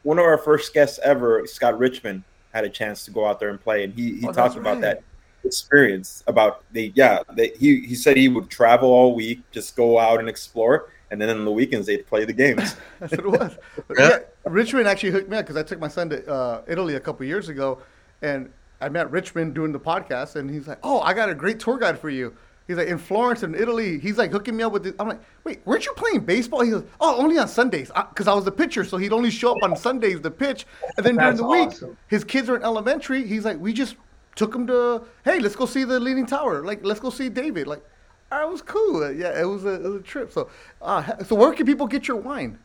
[0.05, 2.23] one of our first guests ever, Scott Richmond,
[2.55, 4.75] had a chance to go out there and play, and he, he Oh, talked about
[4.75, 4.81] right.
[4.83, 5.03] that
[5.45, 6.23] experience.
[6.27, 10.21] About the yeah, they, he he said he would travel all week, just go out
[10.21, 12.77] and explore, and then on the weekends they'd play the games.
[13.01, 13.59] That's what it was.
[13.99, 14.09] Yeah.
[14.09, 14.19] yeah.
[14.45, 17.27] Richmond actually hooked me up because I took my son to uh, Italy a couple
[17.27, 17.81] years ago,
[18.23, 18.51] and
[18.81, 21.79] I met Richmond doing the podcast, and he's like, "Oh, I got a great tour
[21.79, 22.35] guide for you."
[22.67, 24.85] He's like, "In Florence in Italy." He's like hooking me up with.
[24.85, 24.95] This.
[24.99, 28.35] I'm like, "Wait, weren't you playing baseball?" He goes, "Oh, only on Sundays, because I
[28.35, 30.67] was the pitcher, so he'd only show up on Sundays to pitch,
[30.97, 31.97] and then during the week, awesome.
[32.07, 33.27] his kids are in elementary.
[33.27, 33.97] He's like, we just
[34.39, 36.65] took him to, hey, let's go see the Leaning Tower.
[36.65, 37.67] Like, let's go see David.
[37.67, 37.83] Like,
[38.31, 39.11] I was cool.
[39.13, 40.31] Yeah, it was a, it was a trip.
[40.33, 40.49] So,
[40.81, 42.59] uh, so where can people get your wine?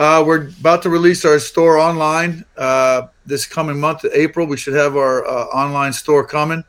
[0.00, 4.46] Uh, we're about to release our store online uh, this coming month, April.
[4.46, 6.64] We should have our uh, online store coming.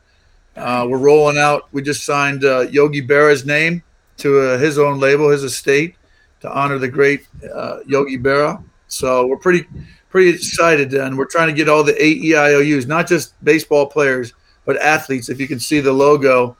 [0.54, 1.62] Uh, we're rolling out.
[1.72, 3.82] We just signed uh, Yogi Berra's name
[4.18, 5.96] to uh, his own label, his estate,
[6.40, 8.62] to honor the great uh, Yogi Berra.
[8.88, 9.66] So we're pretty
[10.10, 13.86] pretty excited, and we're trying to get all the eight E EIOUs, not just baseball
[13.86, 14.34] players,
[14.66, 15.30] but athletes.
[15.30, 16.54] If you can see the logo,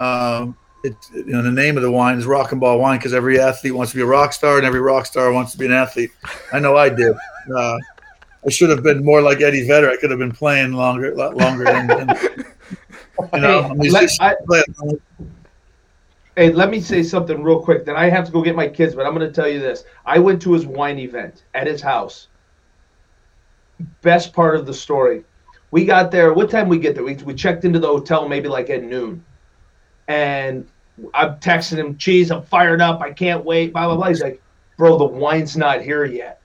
[0.00, 0.56] um,
[0.86, 3.38] it, you know, the name of the wine is Rock and Ball Wine because every
[3.40, 5.72] athlete wants to be a rock star, and every rock star wants to be an
[5.72, 6.10] athlete.
[6.52, 7.14] I know I did.
[7.54, 7.76] Uh,
[8.46, 9.90] I should have been more like Eddie Vedder.
[9.90, 11.64] I could have been playing longer, a lot longer.
[11.64, 12.08] Than, than,
[13.34, 14.34] you know, Hey, let- I-
[16.36, 17.86] Hey, let me say something real quick.
[17.86, 19.84] Then I have to go get my kids, but I'm going to tell you this.
[20.04, 22.28] I went to his wine event at his house.
[24.02, 25.24] Best part of the story.
[25.70, 26.34] We got there.
[26.34, 27.04] What time we get there?
[27.04, 29.24] We, we checked into the hotel maybe like at noon.
[30.08, 30.68] And
[31.14, 33.00] I'm texting him, geez, I'm fired up.
[33.00, 33.72] I can't wait.
[33.72, 34.08] Blah, blah, blah.
[34.08, 34.42] He's like,
[34.76, 36.40] bro, the wine's not here yet.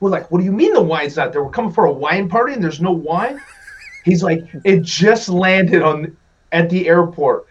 [0.00, 1.42] We're like, what do you mean the wine's not there?
[1.42, 3.40] We're coming for a wine party and there's no wine?
[4.04, 6.16] He's like, it just landed on
[6.52, 7.46] at the airport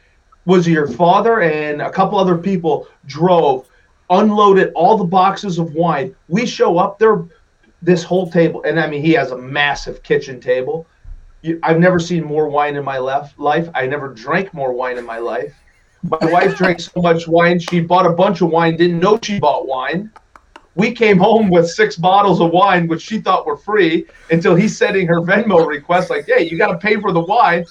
[0.47, 3.67] was your father and a couple other people drove,
[4.09, 6.15] unloaded all the boxes of wine.
[6.29, 7.25] We show up there,
[7.81, 10.87] this whole table, and I mean, he has a massive kitchen table.
[11.63, 13.69] I've never seen more wine in my life.
[13.75, 15.53] I never drank more wine in my life.
[16.03, 19.39] My wife drank so much wine, she bought a bunch of wine, didn't know she
[19.39, 20.11] bought wine.
[20.75, 24.77] We came home with six bottles of wine, which she thought were free, until he's
[24.77, 27.65] sending her Venmo request, like, hey, you got to pay for the wine.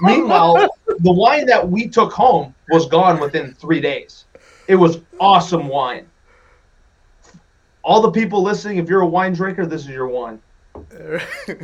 [0.00, 4.24] Meanwhile, the wine that we took home was gone within three days.
[4.66, 6.06] It was awesome wine.
[7.82, 10.40] All the people listening, if you're a wine drinker, this is your wine.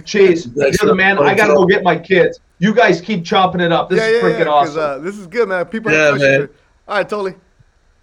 [0.05, 1.19] Cheese, you're the man.
[1.19, 2.41] I got to go get my kids.
[2.59, 3.89] You guys keep chopping it up.
[3.91, 4.81] This is freaking 'cause, awesome.
[4.81, 5.65] Uh, this is good, man.
[5.67, 6.39] People Yeah, have questions.
[6.39, 6.49] man.
[6.89, 7.35] All right, totally.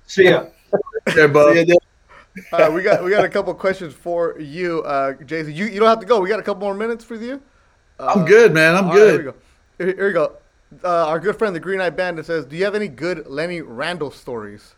[0.07, 0.45] See ya.
[1.15, 1.55] there, bud.
[1.67, 1.75] Yeah,
[2.53, 5.53] Uh, we got we got a couple questions for you, uh, Jason.
[5.53, 6.19] You you don't have to go.
[6.19, 7.41] We got a couple more minutes for you.
[7.99, 8.75] I'm good, man.
[8.75, 9.25] I'm All right, here we good.
[9.25, 9.33] go.
[9.85, 10.31] Here, here we go.
[10.83, 13.61] Uh, our good friend, the Green Eye Bandit, says, "Do you have any good Lenny
[13.61, 14.73] Randle stories?"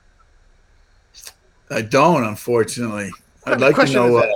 [1.70, 3.12] I don't, unfortunately.
[3.46, 4.18] I'd like to know.
[4.18, 4.36] is Uh, that?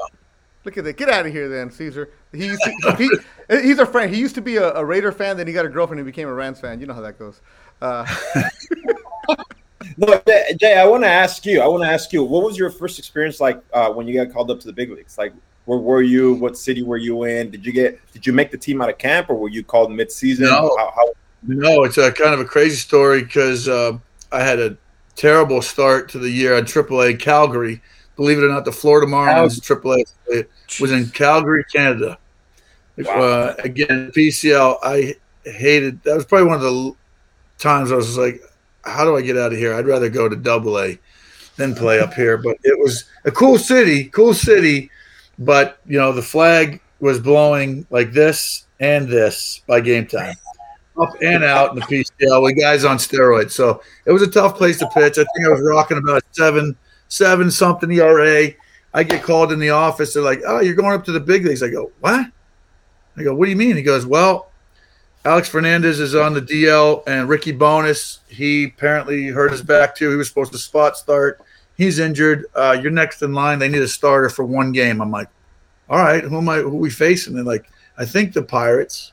[0.67, 0.97] Look at that.
[0.97, 2.09] Get out of here, then, Caesar.
[2.33, 3.09] He, used to, he
[3.61, 4.13] he's a friend.
[4.13, 5.37] He used to be a, a Raider fan.
[5.37, 6.81] Then he got a girlfriend and became a Rams fan.
[6.81, 7.39] You know how that goes.
[7.81, 8.05] Uh,
[9.95, 11.61] No, Jay, Jay, I want to ask you.
[11.61, 12.21] I want to ask you.
[12.21, 14.91] What was your first experience like uh, when you got called up to the big
[14.91, 15.17] leagues?
[15.17, 15.31] Like,
[15.63, 16.33] where were you?
[16.33, 17.49] What city were you in?
[17.49, 18.01] Did you get?
[18.11, 20.47] Did you make the team out of camp, or were you called mid-season?
[20.47, 20.75] No.
[20.77, 21.13] How, how,
[21.43, 23.97] No, it's a kind of a crazy story because uh,
[24.33, 24.75] I had a
[25.15, 27.81] terrible start to the year at AAA Calgary.
[28.17, 30.49] Believe it or not, the Florida Marlins AAA affiliate
[30.79, 32.17] was in Calgary, Canada.
[33.07, 36.01] Uh, again, PCL, I hated.
[36.03, 36.93] That was probably one of the
[37.57, 38.41] times I was like,
[38.83, 39.73] "How do I get out of here?
[39.73, 40.97] I'd rather go to Double A
[41.57, 44.89] than play up here." But it was a cool city, cool city.
[45.37, 50.35] But you know, the flag was blowing like this and this by game time
[50.99, 53.51] up and out in the PCL with guys on steroids.
[53.51, 55.17] So it was a tough place to pitch.
[55.17, 56.75] I think I was rocking about seven,
[57.07, 58.49] seven something ERA.
[58.93, 60.13] I get called in the office.
[60.13, 62.27] They're like, "Oh, you're going up to the big leagues." I go, "What?"
[63.17, 64.49] I go, "What do you mean?" He goes, "Well,
[65.25, 68.19] Alex Fernandez is on the DL, and Ricky Bones.
[68.27, 70.09] He apparently hurt his back too.
[70.09, 71.41] He was supposed to spot start.
[71.75, 72.45] He's injured.
[72.55, 73.59] Uh, you're next in line.
[73.59, 75.27] They need a starter for one game." I'm like,
[75.89, 76.57] "All right, who am I?
[76.59, 79.11] Who we facing?" They're like, "I think the Pirates."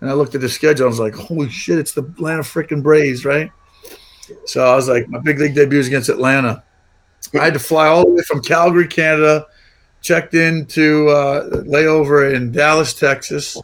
[0.00, 0.86] And I looked at the schedule.
[0.86, 3.50] I was like, holy shit, it's the Atlanta freaking Braves, right?
[4.44, 6.62] So I was like, my big league debut is against Atlanta.
[7.34, 9.46] I had to fly all the way from Calgary, Canada,
[10.00, 13.60] checked into uh, layover in Dallas, Texas,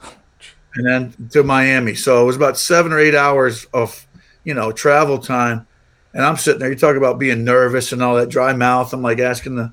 [0.74, 1.94] and then to Miami.
[1.94, 4.06] So it was about seven or eight hours of,
[4.44, 5.66] you know, travel time.
[6.14, 8.92] And I'm sitting there, you talk about being nervous and all that dry mouth.
[8.92, 9.72] I'm like asking the,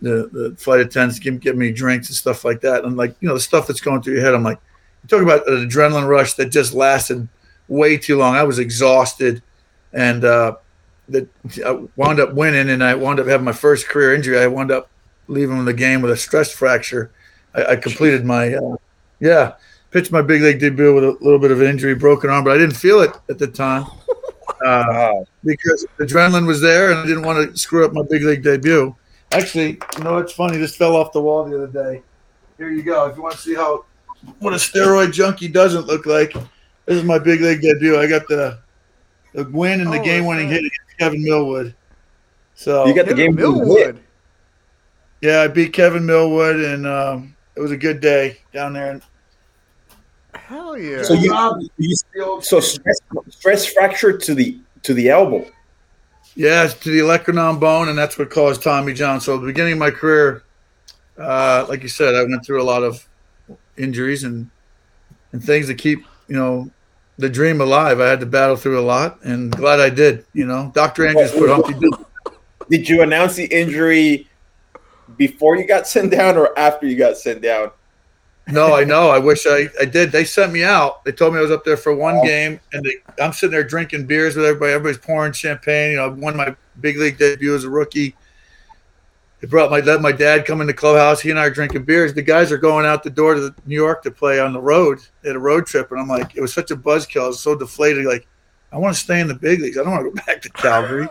[0.00, 2.84] the, the flight attendants, give, give me drinks and stuff like that.
[2.84, 4.60] And like, you know, the stuff that's going through your head, I'm like,
[5.02, 7.28] you talk about an adrenaline rush that just lasted
[7.68, 8.34] way too long.
[8.34, 9.42] I was exhausted,
[9.92, 10.56] and uh,
[11.08, 11.28] that
[11.64, 14.38] I wound up winning, and I wound up having my first career injury.
[14.38, 14.88] I wound up
[15.26, 17.10] leaving the game with a stress fracture.
[17.54, 18.76] I, I completed my, uh,
[19.20, 19.54] yeah,
[19.90, 22.52] pitched my big league debut with a little bit of an injury, broken arm, but
[22.52, 23.86] I didn't feel it at the time
[24.66, 25.12] uh,
[25.44, 28.94] because adrenaline was there, and I didn't want to screw up my big league debut.
[29.32, 30.56] Actually, you know what's funny?
[30.56, 32.02] This fell off the wall the other day.
[32.56, 33.06] Here you go.
[33.06, 33.84] If you want to see how
[34.40, 36.32] what a steroid junkie doesn't look like.
[36.32, 37.98] This is my big league debut.
[37.98, 38.58] I got the
[39.34, 40.64] the win and the Oh, game winning hit
[40.98, 41.74] Kevin Millwood.
[42.54, 44.00] So You got the game Millwood.
[45.20, 49.00] yeah, I beat Kevin Millwood, and um, it was a good day down there.
[50.34, 51.02] Hell yeah.
[51.02, 51.94] So you, you
[52.42, 55.44] so stress, stress fracture to the to the elbow.
[56.34, 59.20] yeah, it's to the olecranon bone, and that's what caused Tommy John.
[59.20, 60.44] So at the beginning of my career,
[61.18, 63.06] uh, like you said, I went through a lot of
[63.76, 64.50] injuries and
[65.32, 66.70] and things that keep you know
[67.18, 68.00] the dream alive.
[68.00, 70.24] I had to battle through a lot, and glad I did.
[70.32, 72.04] You know, Doctor Andrews put Humpty Dumpty
[72.70, 74.28] Did you announce the injury
[75.16, 77.72] before you got sent down or after you got sent down?
[78.50, 79.10] No, I know.
[79.10, 80.10] I wish I, I did.
[80.10, 81.04] They sent me out.
[81.04, 82.24] They told me I was up there for one oh.
[82.24, 84.72] game, and they, I'm sitting there drinking beers with everybody.
[84.72, 85.90] Everybody's pouring champagne.
[85.90, 88.16] You know, I won my big league debut as a rookie.
[89.40, 91.20] They brought my let my dad come in the clubhouse.
[91.20, 92.12] He and I are drinking beers.
[92.12, 94.60] The guys are going out the door to the, New York to play on the
[94.60, 94.98] road.
[95.24, 97.24] at a road trip, and I'm like, it was such a buzzkill.
[97.24, 98.04] I was so deflated.
[98.04, 98.26] Like,
[98.72, 99.78] I want to stay in the big leagues.
[99.78, 101.08] I don't want to go back to Calgary.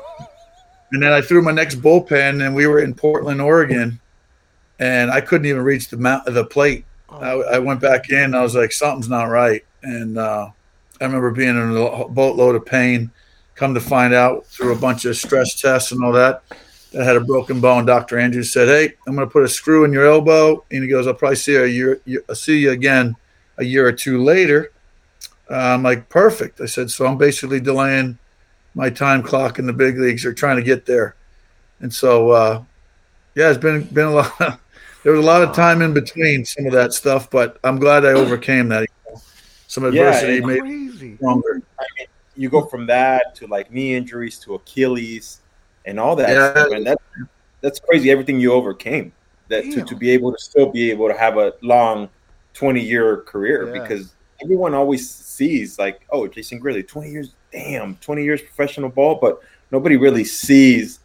[0.91, 3.99] and then I threw my next bullpen, and we were in Portland, Oregon,
[4.79, 6.85] and I couldn't even reach the mount, the plate.
[7.09, 8.35] I, I went back in.
[8.35, 10.49] I was like, something's not right, and uh,
[10.99, 13.11] I remember being in a boatload of pain.
[13.55, 16.43] Come to find out through a bunch of stress tests and all that,
[16.97, 17.85] that I had a broken bone.
[17.85, 20.89] Doctor Andrews said, "Hey, I'm going to put a screw in your elbow," and he
[20.89, 22.01] goes, "I'll probably see you a year.
[22.27, 23.15] I'll see you again
[23.57, 24.71] a year or two later."
[25.49, 28.17] Uh, I'm like, "Perfect." I said, "So I'm basically delaying
[28.73, 31.15] my time clock in the big leagues or trying to get there,"
[31.81, 32.63] and so uh,
[33.35, 34.33] yeah, it's been been a lot.
[35.03, 38.05] there was a lot of time in between some of that stuff, but I'm glad
[38.05, 38.87] I overcame that.
[39.67, 41.15] Some adversity and- made me Crazy.
[41.17, 41.61] stronger.
[42.35, 45.41] You go from that to like knee injuries to Achilles
[45.87, 46.51] and all that Yeah.
[46.51, 46.99] stuff, and that
[47.61, 48.11] that's crazy.
[48.11, 49.11] Everything you overcame
[49.49, 52.09] that to, to be able to still be able to have a long
[52.53, 53.81] 20 year career Yeah.
[53.81, 54.13] because
[54.43, 59.39] everyone always sees like, oh, Jason Grilli, 20 years, damn, 20 years professional ball, but
[59.71, 60.99] nobody really sees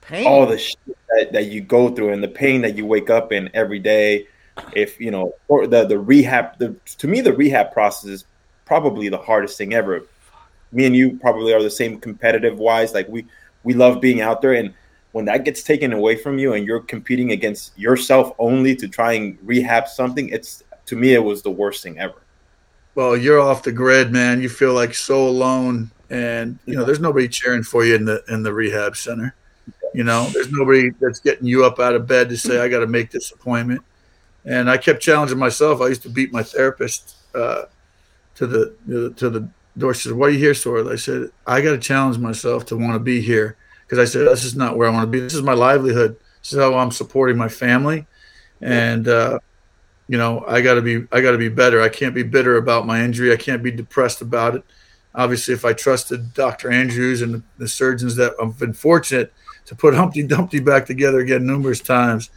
[0.00, 0.26] Pain.
[0.26, 0.78] all the shit
[1.10, 4.26] that, that you go through and the pain that you wake up in every day.
[4.74, 8.24] If you know, or the the rehab, the to me the rehab process is
[8.66, 10.02] probably the hardest thing ever.
[10.72, 12.92] Me and you probably are the same competitive wise.
[12.94, 13.24] Like we
[13.64, 14.74] we love being out there, and
[15.12, 19.12] when that gets taken away from you and you're competing against yourself only to try
[19.12, 22.22] and rehab something, it's to me it was the worst thing ever.
[22.94, 24.42] Well, you're off the grid, man.
[24.42, 28.22] You feel like so alone, and you know there's nobody cheering for you in the
[28.28, 29.34] in the rehab center.
[29.94, 32.80] You know, there's nobody that's getting you up out of bed to say I got
[32.80, 33.82] to make this appointment.
[34.44, 35.80] And I kept challenging myself.
[35.80, 37.64] I used to beat my therapist uh,
[38.36, 39.48] to the to the
[39.78, 42.76] She said, "Why are you here, Sorrel?" I said, "I got to challenge myself to
[42.76, 45.20] want to be here because I said this is not where I want to be.
[45.20, 46.16] This is my livelihood.
[46.40, 48.06] This is how I'm supporting my family,
[48.60, 49.38] and uh,
[50.08, 51.82] you know I got to be I got to be better.
[51.82, 53.32] I can't be bitter about my injury.
[53.32, 54.64] I can't be depressed about it.
[55.14, 56.70] Obviously, if I trusted Dr.
[56.70, 59.30] Andrews and the, surgeons that I've been fortunate
[59.66, 62.30] to put Humpty Dumpty back together again numerous times,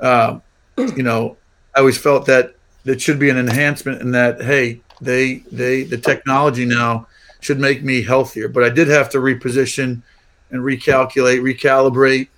[0.00, 0.42] um,
[0.76, 1.36] you know,
[1.74, 2.55] I always felt that
[2.86, 7.06] that should be an enhancement in that hey they they the technology now
[7.40, 8.48] should make me healthier.
[8.48, 10.02] But i did have to reposition
[10.50, 12.28] and recalculate recalibrate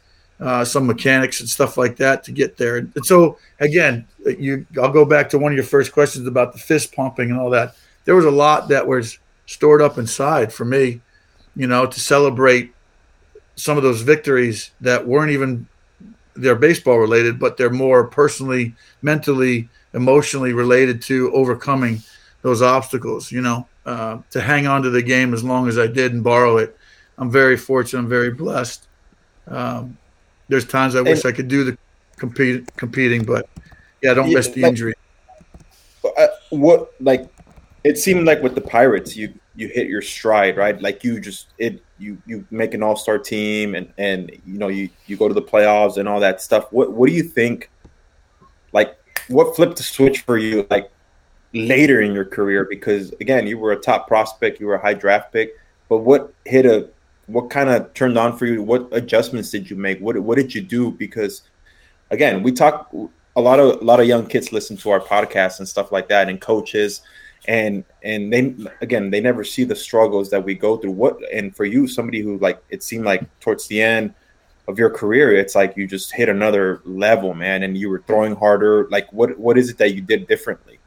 [0.40, 2.78] uh, some mechanics and stuff like that to get there.
[2.78, 6.59] And so again you i'll go back to one of your first questions about the
[6.59, 7.76] fist pumping and all that.
[8.05, 11.01] There was a lot that was stored up inside for me
[11.57, 12.72] you know to celebrate
[13.57, 15.66] some of those victories that weren't even
[16.34, 22.03] they're baseball related but they're more personally mentally emotionally related to overcoming
[22.43, 25.86] those obstacles, you know, uh, to hang on to the game as long as I
[25.86, 26.76] did and borrow it.
[27.16, 28.01] I'm very fortunate.
[28.01, 28.86] I'm very blessed.
[29.49, 29.97] Um,
[30.49, 31.78] there's times I wish and, I could do the
[32.16, 33.49] compete, competing, but
[34.03, 34.95] yeah, don't yeah, miss the like, injury.
[36.05, 37.28] Uh, what like
[37.84, 40.80] it seemed like with the Pirates, you you hit your stride, right?
[40.80, 44.68] Like you just it you you make an all star team and and you know
[44.68, 46.72] you you go to the playoffs and all that stuff.
[46.72, 47.70] What what do you think?
[48.72, 48.99] Like
[49.29, 50.66] what flipped the switch for you?
[50.71, 50.91] Like
[51.53, 52.64] later in your career?
[52.64, 55.53] Because again you were a top prospect you were a high draft pick
[55.89, 56.89] but what hit a
[57.27, 58.62] what kind of turned on for you?
[58.62, 60.01] What adjustments did you make?
[60.01, 60.91] What, what did you do?
[60.93, 61.43] Because
[62.11, 62.93] again we talk
[63.37, 66.09] a lot of a lot of young kids listen to our podcast and stuff like
[66.09, 67.03] that and coaches
[67.47, 70.93] and and they again they never see the struggles that we go through.
[70.93, 74.14] What and for you somebody who like it seemed like towards the end
[74.69, 78.37] of your career it's like you just hit another level man and you were throwing
[78.37, 80.79] harder like what what is it that you did differently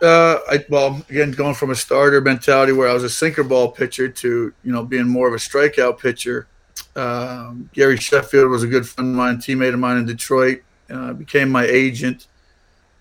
[0.00, 3.72] uh, I, well, again, going from a starter mentality where I was a sinker ball
[3.72, 6.46] pitcher to you know being more of a strikeout pitcher.
[6.94, 10.62] Um, Gary Sheffield was a good friend of mine, teammate of mine in Detroit.
[10.88, 12.28] Uh, became my agent,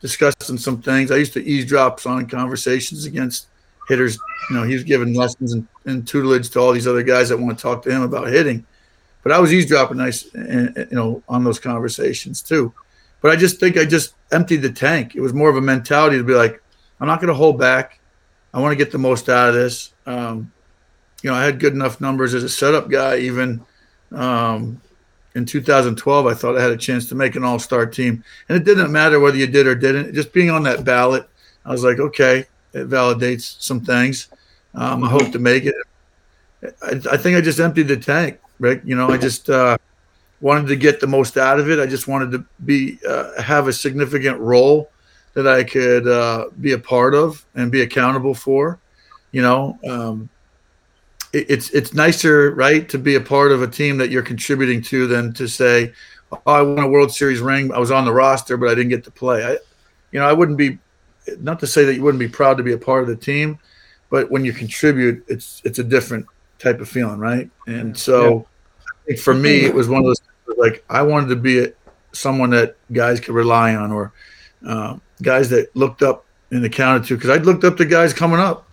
[0.01, 1.11] discussing some things.
[1.11, 3.47] I used to eavesdrop on conversations against
[3.87, 4.17] hitters.
[4.49, 7.37] You know, he was giving lessons and, and tutelage to all these other guys that
[7.37, 8.65] want to talk to him about hitting.
[9.23, 12.73] But I was eavesdropping nice, you know, on those conversations too.
[13.21, 15.15] But I just think I just emptied the tank.
[15.15, 16.61] It was more of a mentality to be like,
[16.99, 17.99] I'm not going to hold back.
[18.53, 19.93] I want to get the most out of this.
[20.05, 20.51] Um,
[21.21, 23.17] you know, I had good enough numbers as a setup guy.
[23.17, 23.65] Even
[24.11, 24.81] um,
[25.35, 28.57] in 2012, I thought I had a chance to make an All Star team, and
[28.57, 30.13] it didn't matter whether you did or didn't.
[30.13, 31.27] Just being on that ballot,
[31.65, 34.29] I was like, okay, it validates some things.
[34.73, 35.75] Um, I hope to make it.
[36.81, 38.81] I, I, think I just emptied the tank, Rick.
[38.83, 39.77] You know, I just uh,
[40.41, 41.79] wanted to get the most out of it.
[41.79, 44.89] I just wanted to be uh, have a significant role
[45.33, 48.79] that I could uh, be a part of and be accountable for.
[49.31, 50.29] You know, um,
[51.33, 54.81] it, it's it's nicer, right, to be a part of a team that you're contributing
[54.83, 55.93] to than to say,
[56.31, 57.71] oh, "I won a World Series ring.
[57.71, 59.57] I was on the roster, but I didn't get to play." I,
[60.11, 60.79] you know, I wouldn't be
[61.39, 63.59] not to say that you wouldn't be proud to be a part of the team,
[64.09, 66.25] but when you contribute, it's it's a different
[66.59, 67.49] type of feeling, right?
[67.67, 68.47] And so,
[69.07, 69.15] yeah.
[69.17, 70.21] for me, it was one of those
[70.57, 71.73] like I wanted to be a,
[72.11, 74.13] someone that guys could rely on, or
[74.65, 78.39] um, guys that looked up and accounted to because I looked up to guys coming
[78.39, 78.67] up,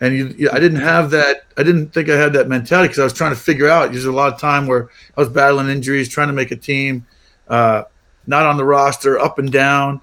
[0.00, 1.44] and you, you, I didn't have that.
[1.56, 3.92] I didn't think I had that mentality because I was trying to figure out.
[3.92, 7.06] There's a lot of time where I was battling injuries, trying to make a team,
[7.48, 7.84] uh,
[8.26, 10.00] not on the roster, up and down.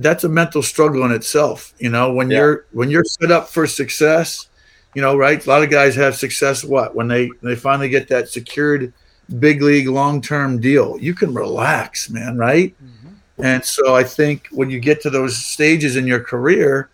[0.00, 1.72] That's a mental struggle in itself.
[1.78, 2.38] You know, when yeah.
[2.38, 4.48] you're when you're set up for success,
[4.94, 5.44] you know, right?
[5.44, 6.64] A lot of guys have success.
[6.64, 8.92] What when they they finally get that secured
[9.38, 12.36] big league long term deal, you can relax, man.
[12.36, 12.74] Right?
[12.82, 12.98] Mm-hmm
[13.38, 16.90] and so I think when you get to those stages in your career,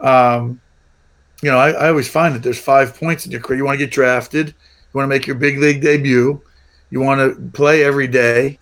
[0.00, 0.60] um,
[1.40, 3.58] you know, I, I, always find that there's five points in your career.
[3.58, 4.54] You want to get drafted, you
[4.92, 6.42] want to make your big league debut,
[6.90, 8.58] you want to play every day,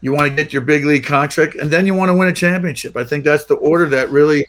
[0.00, 2.32] you want to get your big league contract, and then you want to win a
[2.32, 2.96] championship.
[2.96, 4.46] I think that's the order that really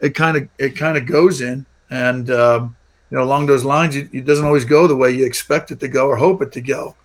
[0.00, 1.66] it kind of it kind of goes in.
[1.90, 2.76] And um,
[3.12, 5.78] you know, along those lines, it, it doesn't always go the way you expect it
[5.80, 6.96] to go or hope it to go.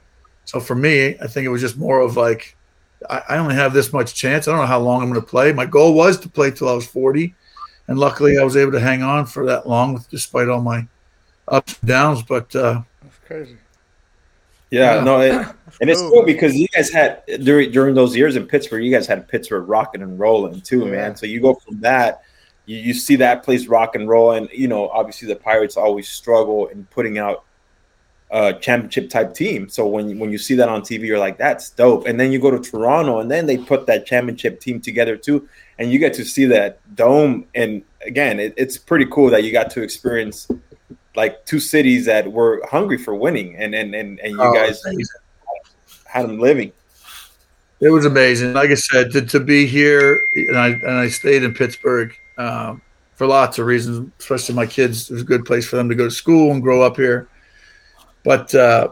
[0.45, 2.55] So for me, I think it was just more of like
[3.09, 4.47] I, I only have this much chance.
[4.47, 5.51] I don't know how long I'm going to play.
[5.51, 7.35] My goal was to play till I was 40,
[7.89, 10.87] and luckily I was able to hang on for that long, despite all my
[11.49, 12.23] ups and downs.
[12.23, 13.57] But uh, that's crazy.
[14.69, 15.03] Yeah, Yeah.
[15.03, 15.33] no, it,
[15.81, 18.91] and it's cool, cool because you guys had during during those years in Pittsburgh, you
[18.93, 20.91] guys had Pittsburgh rocking and rolling too, Yeah.
[20.91, 21.15] man.
[21.17, 22.21] So you go from that,
[22.67, 26.07] you, you see that place rock and roll, and you know obviously the Pirates always
[26.07, 27.43] struggle in putting out
[28.29, 29.69] a championship type team.
[29.69, 32.05] So when when you see that on TV, you're like, that's dope.
[32.05, 35.47] And then you go to Toronto, and then they put that championship team together too,
[35.79, 37.45] and you get to see that dome.
[37.55, 40.47] And again, it, it's pretty cool that you got to experience
[41.15, 44.83] like two cities that were hungry for winning, and and and, and you Oh, guys
[44.85, 45.05] amazing.
[46.05, 46.71] had them living.
[47.79, 48.53] It was amazing.
[48.53, 52.81] Like I said, to, to be here, and I and I stayed in Pittsburgh um,
[53.15, 54.11] for lots of reasons.
[54.19, 56.61] Especially my kids, it was a good place for them to go to school and
[56.61, 57.27] grow up here.
[58.23, 58.89] But uh,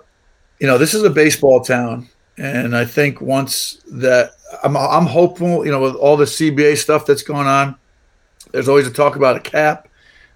[0.60, 4.32] you know, this is a baseball town, and I think once that
[4.64, 5.66] I'm, I'm hopeful.
[5.66, 7.76] You know, with all the CBA stuff that's going on,
[8.52, 9.88] there's always a talk about a cap.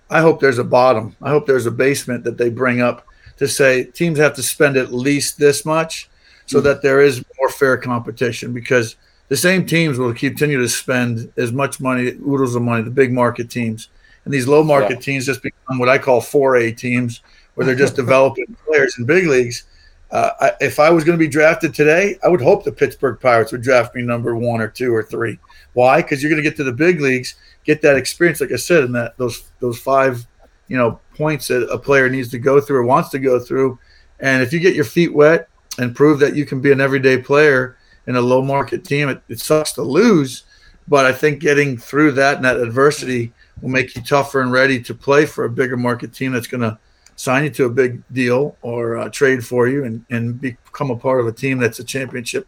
[0.09, 1.15] I hope there's a bottom.
[1.21, 3.05] I hope there's a basement that they bring up
[3.37, 6.09] to say teams have to spend at least this much
[6.45, 8.95] so that there is more fair competition because
[9.29, 13.13] the same teams will continue to spend as much money, oodles of money, the big
[13.13, 13.89] market teams.
[14.25, 14.99] And these low market Yeah.
[14.99, 17.21] teams just become what I call 4A teams,
[17.55, 19.63] where they're just developing players in big leagues.
[20.11, 23.19] Uh, I, if I was going to be drafted today, I would hope the Pittsburgh
[23.19, 25.37] Pirates would draft me number one or two or three.
[25.73, 26.01] Why?
[26.01, 28.83] Because you're going to get to the big leagues, get that experience, like I said,
[28.83, 30.25] in that those those five,
[30.67, 33.77] you know, points that a player needs to go through or wants to go through.
[34.19, 37.21] And if you get your feet wet and prove that you can be an everyday
[37.21, 37.77] player
[38.09, 40.43] in a low market team, it, it sucks to lose.
[40.87, 43.31] But I think getting through that and that adversity
[43.61, 46.61] will make you tougher and ready to play for a bigger market team that's going
[46.61, 46.77] to
[47.15, 50.95] sign you to a big deal or uh, trade for you and, and become a
[50.95, 52.47] part of a team that's a championship,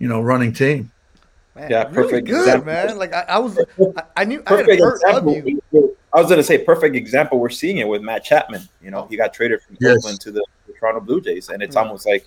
[0.00, 0.90] you know, running team.
[1.54, 2.66] Man, Yeah, really perfect good, example.
[2.66, 2.98] man.
[2.98, 3.56] Like I, I was,
[3.96, 5.34] I, I knew I had heard of example.
[5.36, 5.96] you.
[6.12, 7.38] I was going to say perfect example.
[7.38, 8.62] We're seeing it with Matt Chapman.
[8.82, 9.98] You know, he got traded from Yes.
[9.98, 11.82] Oakland to the, the Toronto Blue Jays, and it's Yeah.
[11.82, 12.26] almost like,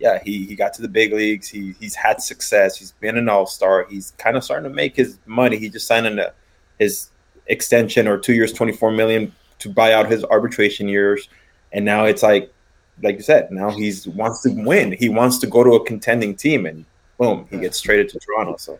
[0.00, 1.46] yeah, he he got to the big leagues.
[1.46, 2.76] He he's had success.
[2.76, 3.86] He's been an All Star.
[3.88, 5.58] He's kind of starting to make his money.
[5.58, 6.32] He just signed a,
[6.78, 7.10] his
[7.46, 11.28] extension or two years, twenty four million to buy out his arbitration years,
[11.72, 12.50] and now it's like,
[13.02, 14.92] like you said, now he's wants to win.
[14.92, 16.86] He wants to go to a contending team, and
[17.18, 18.56] boom, he gets traded to Toronto.
[18.56, 18.78] So.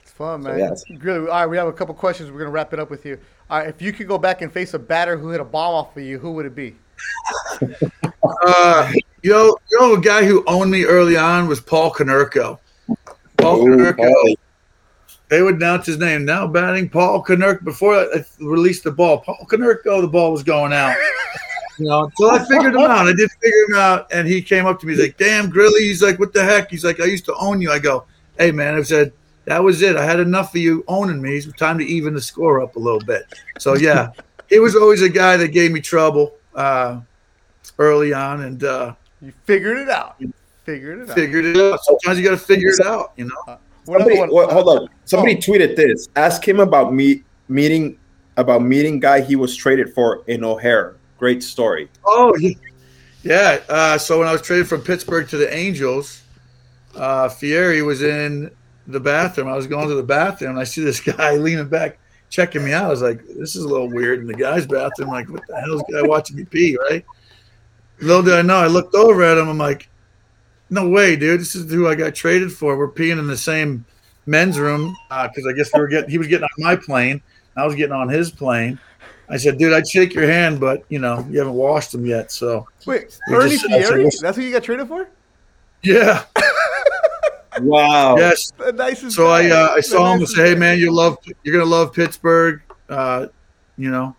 [0.00, 0.58] It's fun, So, man.
[0.58, 1.28] yeah, it's- Really.
[1.28, 2.30] All right, we have a couple questions.
[2.30, 3.18] We're gonna wrap it up with you.
[3.50, 5.74] All right, if you could go back and face a batter who hit a bomb
[5.74, 6.76] off of you, who would it be?
[8.44, 8.90] Uh,
[9.22, 12.58] you know, you know, a guy who owned me early on was Paul Konerko.
[13.38, 13.96] Paul Konerko.
[13.96, 14.36] Paulie.
[15.28, 16.24] They would announce his name.
[16.24, 17.64] Now batting Paul Konerko.
[17.64, 20.96] Before I released the ball, Paul Konerko, the ball was going out.
[21.78, 23.08] You know, so I figured him out.
[23.08, 24.92] I did figure him out, and he came up to me.
[24.92, 27.62] He's like, "Damn, Grilli." He's like, "What the heck?" He's like, "I used to own
[27.62, 28.04] you." I go,
[28.38, 29.12] "Hey, man," I said,
[29.46, 29.96] "That was it.
[29.96, 31.36] I had enough of you owning me.
[31.36, 33.24] It's time to even the score up a little bit."
[33.58, 34.10] So yeah,
[34.50, 37.00] he was always a guy that gave me trouble uh,
[37.78, 40.16] early on, and uh, You figured it out.
[40.18, 40.32] You
[40.64, 41.14] figured it out.
[41.14, 41.80] figured it out.
[41.84, 43.58] Sometimes you got to figure it out, you know.
[43.84, 44.30] What other Somebody, one?
[44.32, 44.88] well, hold on.
[45.04, 45.38] Somebody Oh.
[45.40, 46.08] tweeted this.
[46.16, 47.98] Ask him about me meeting
[48.36, 50.94] about meeting guy he was traded for in O'Hare.
[51.18, 51.88] Great story.
[52.04, 52.50] Oh, yeah.
[53.22, 53.58] yeah.
[53.68, 56.22] Uh, so when I was traded from Pittsburgh to the Angels,
[56.96, 58.50] uh, Frieri was in
[58.86, 59.48] the bathroom.
[59.48, 61.98] I was going to the bathroom, and I see this guy leaning back,
[62.30, 62.86] checking me out.
[62.86, 65.60] I was like, "This is a little weird." In the guy's bathroom, like, "What the
[65.60, 67.04] hell is guy watching me pee?" Right?
[68.02, 69.48] Little did I know, I looked over at him.
[69.48, 69.88] I'm like,
[70.70, 71.40] "No way, dude!
[71.40, 72.76] This is who I got traded for.
[72.76, 73.84] We're peeing in the same
[74.26, 76.10] men's room because I guess we were getting.
[76.10, 77.22] He was getting on my plane.
[77.56, 78.78] I was getting on his plane."
[79.28, 82.30] I said, dude, I'd shake your hand, but you know, you haven't washed them yet.
[82.30, 84.20] So Wait, Ernie just- I said, Frieri?
[84.20, 85.08] That's who you got traded for?
[85.82, 86.24] yeah,
[87.60, 88.16] Wow.
[88.16, 88.52] yes.
[88.58, 91.16] The nicest So I uh, I saw him and nicest say, hey man, you love
[91.44, 92.60] you're gonna love Pittsburgh.
[92.90, 93.28] Uh,
[93.78, 94.14] you know,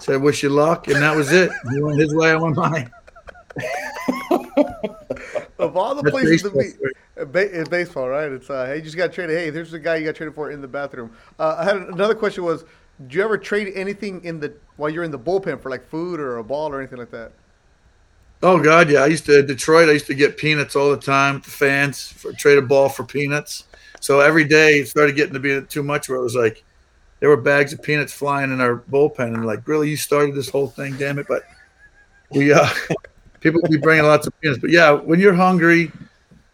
[0.00, 1.50] said wish you luck, and that was it.
[1.72, 2.90] He went his way, I went mine.
[5.58, 6.72] Of all the That's places to be,
[7.18, 8.30] uh, ba- in baseball, right?
[8.30, 9.38] It's uh, hey, you just got traded.
[9.38, 11.12] Hey, there's the guy you got traded for in the bathroom.
[11.38, 12.64] Uh, I had another question was,
[13.06, 16.20] do you ever trade anything in the while you're in the bullpen for like food
[16.20, 17.32] or a ball or anything like that?
[18.42, 19.00] Oh God, yeah.
[19.00, 19.88] I used to Detroit.
[19.88, 21.40] I used to get peanuts all the time.
[21.40, 23.64] The fans for trade a ball for peanuts.
[24.00, 26.08] So every day it started getting to be too much.
[26.08, 26.62] Where it was like
[27.20, 30.50] there were bags of peanuts flying in our bullpen, and like, really, you started this
[30.50, 31.26] whole thing, damn it!
[31.26, 31.44] But
[32.30, 32.68] we uh,
[33.40, 34.60] people be bringing lots of peanuts.
[34.60, 35.92] But yeah, when you're hungry,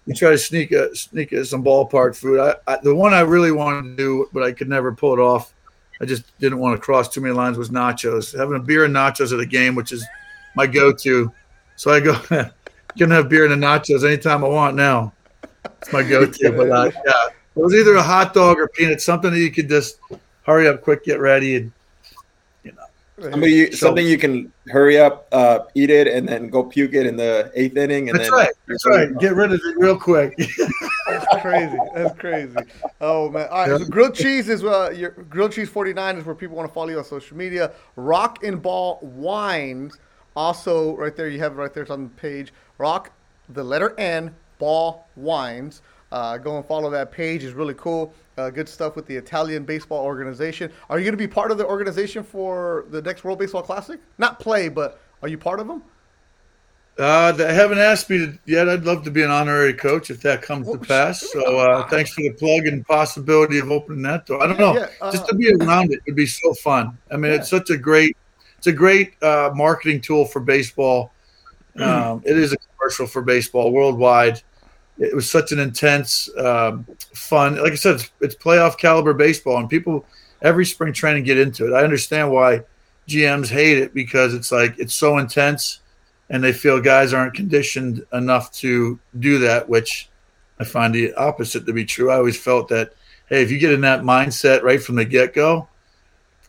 [0.07, 2.41] you try to sneak a, sneak a, some ballpark food.
[2.41, 5.21] I, I, the one I really wanted to do, but I could never pull it
[5.21, 5.55] off.
[6.01, 7.57] I just didn't want to cross too many lines.
[7.57, 8.37] Was nachos.
[8.37, 10.05] Having a beer and nachos at a game, which is
[10.57, 11.33] my go-to.
[11.77, 12.15] So I go,
[12.99, 15.13] can have beer and nachos anytime I want now.
[15.65, 16.53] It's my go-to.
[16.53, 19.69] But uh, yeah, it was either a hot dog or peanuts, something that you could
[19.69, 20.01] just
[20.45, 21.73] hurry up, quick, get ready, and.
[23.31, 27.07] Somebody, you, something you can hurry up, uh, eat it, and then go puke it
[27.07, 28.09] in the eighth inning.
[28.09, 28.53] And That's then right.
[28.66, 29.19] That's right.
[29.19, 30.36] Get rid of it real quick.
[31.07, 31.78] That's crazy.
[31.94, 32.57] That's crazy.
[33.01, 33.49] Oh man!
[33.51, 36.57] All right, so grilled cheese is uh, your grilled cheese forty nine is where people
[36.57, 37.73] want to follow you on social media.
[37.97, 39.99] Rock and Ball Wines,
[40.35, 41.28] also right there.
[41.28, 41.82] You have it right there.
[41.82, 42.53] It's on the page.
[42.78, 43.12] Rock,
[43.49, 45.82] the letter N, Ball Wines.
[46.11, 47.43] Uh, go and follow that page.
[47.43, 48.12] It's really cool.
[48.39, 50.73] Uh, good stuff with the Italian baseball organization.
[50.89, 54.01] Are you going to be part of the organization for the next World Baseball Classic?
[54.17, 55.83] Not play, but are you part of them?
[56.99, 58.69] Uh, they haven't asked me to yet.
[58.69, 61.21] I'd love to be an honorary coach if that comes to pass.
[61.33, 64.43] So uh, thanks for the plug and possibility of opening that door.
[64.43, 66.99] I don't know, Yeah, uh, just to be around it would be so fun.
[67.11, 68.17] I mean, it's such a great,
[68.59, 71.13] it's a great uh, marketing tool for baseball.
[71.81, 74.43] Um, it is a commercial for baseball worldwide.
[75.03, 77.57] It was such an intense, um, fun.
[77.57, 80.07] Like I said, it's, it's playoff caliber baseball, and people
[80.43, 81.77] every spring training get into it.
[81.77, 82.62] I understand why
[83.09, 85.81] GMs hate it because it's like it's so intense
[86.31, 90.09] and they feel guys aren't conditioned enough to do that, which
[90.59, 92.11] I find the opposite to be true.
[92.11, 92.93] I always felt that,
[93.29, 95.69] hey, if you get in that mindset right from the get go,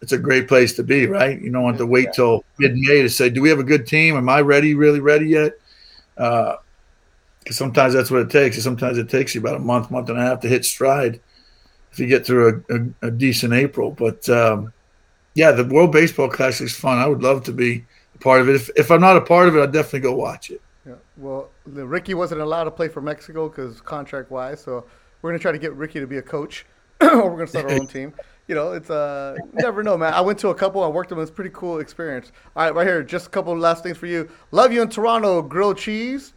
[0.01, 1.39] it's a great place to be, right?
[1.41, 3.87] You don't want to wait till mid May to say, do we have a good
[3.87, 4.15] team?
[4.15, 5.53] Am I ready, really ready yet?
[7.43, 8.61] Because sometimes that's what it takes.
[8.63, 11.19] Sometimes it takes you about a month, month and a half to hit stride
[11.91, 13.91] if you get through a, a, a decent April.
[13.91, 14.71] But um,
[15.35, 16.97] yeah, the World Baseball Classic is fun.
[16.97, 18.55] I would love to be a part of it.
[18.55, 20.61] If, if I'm not a part of it, I'd definitely go watch it.
[20.85, 20.95] Yeah.
[21.17, 24.61] Well, Ricky wasn't allowed to play for Mexico because contract wise.
[24.61, 24.85] So
[25.21, 26.65] we're gonna try to get Ricky to be a coach,
[27.01, 28.13] or we're gonna start our own team.
[28.47, 30.13] You know, it's uh, never know, man.
[30.13, 30.83] I went to a couple.
[30.83, 31.19] I worked them.
[31.19, 32.33] It's pretty cool experience.
[32.55, 34.29] All right, right here, just a couple last things for you.
[34.51, 36.33] Love you in Toronto, grilled cheese.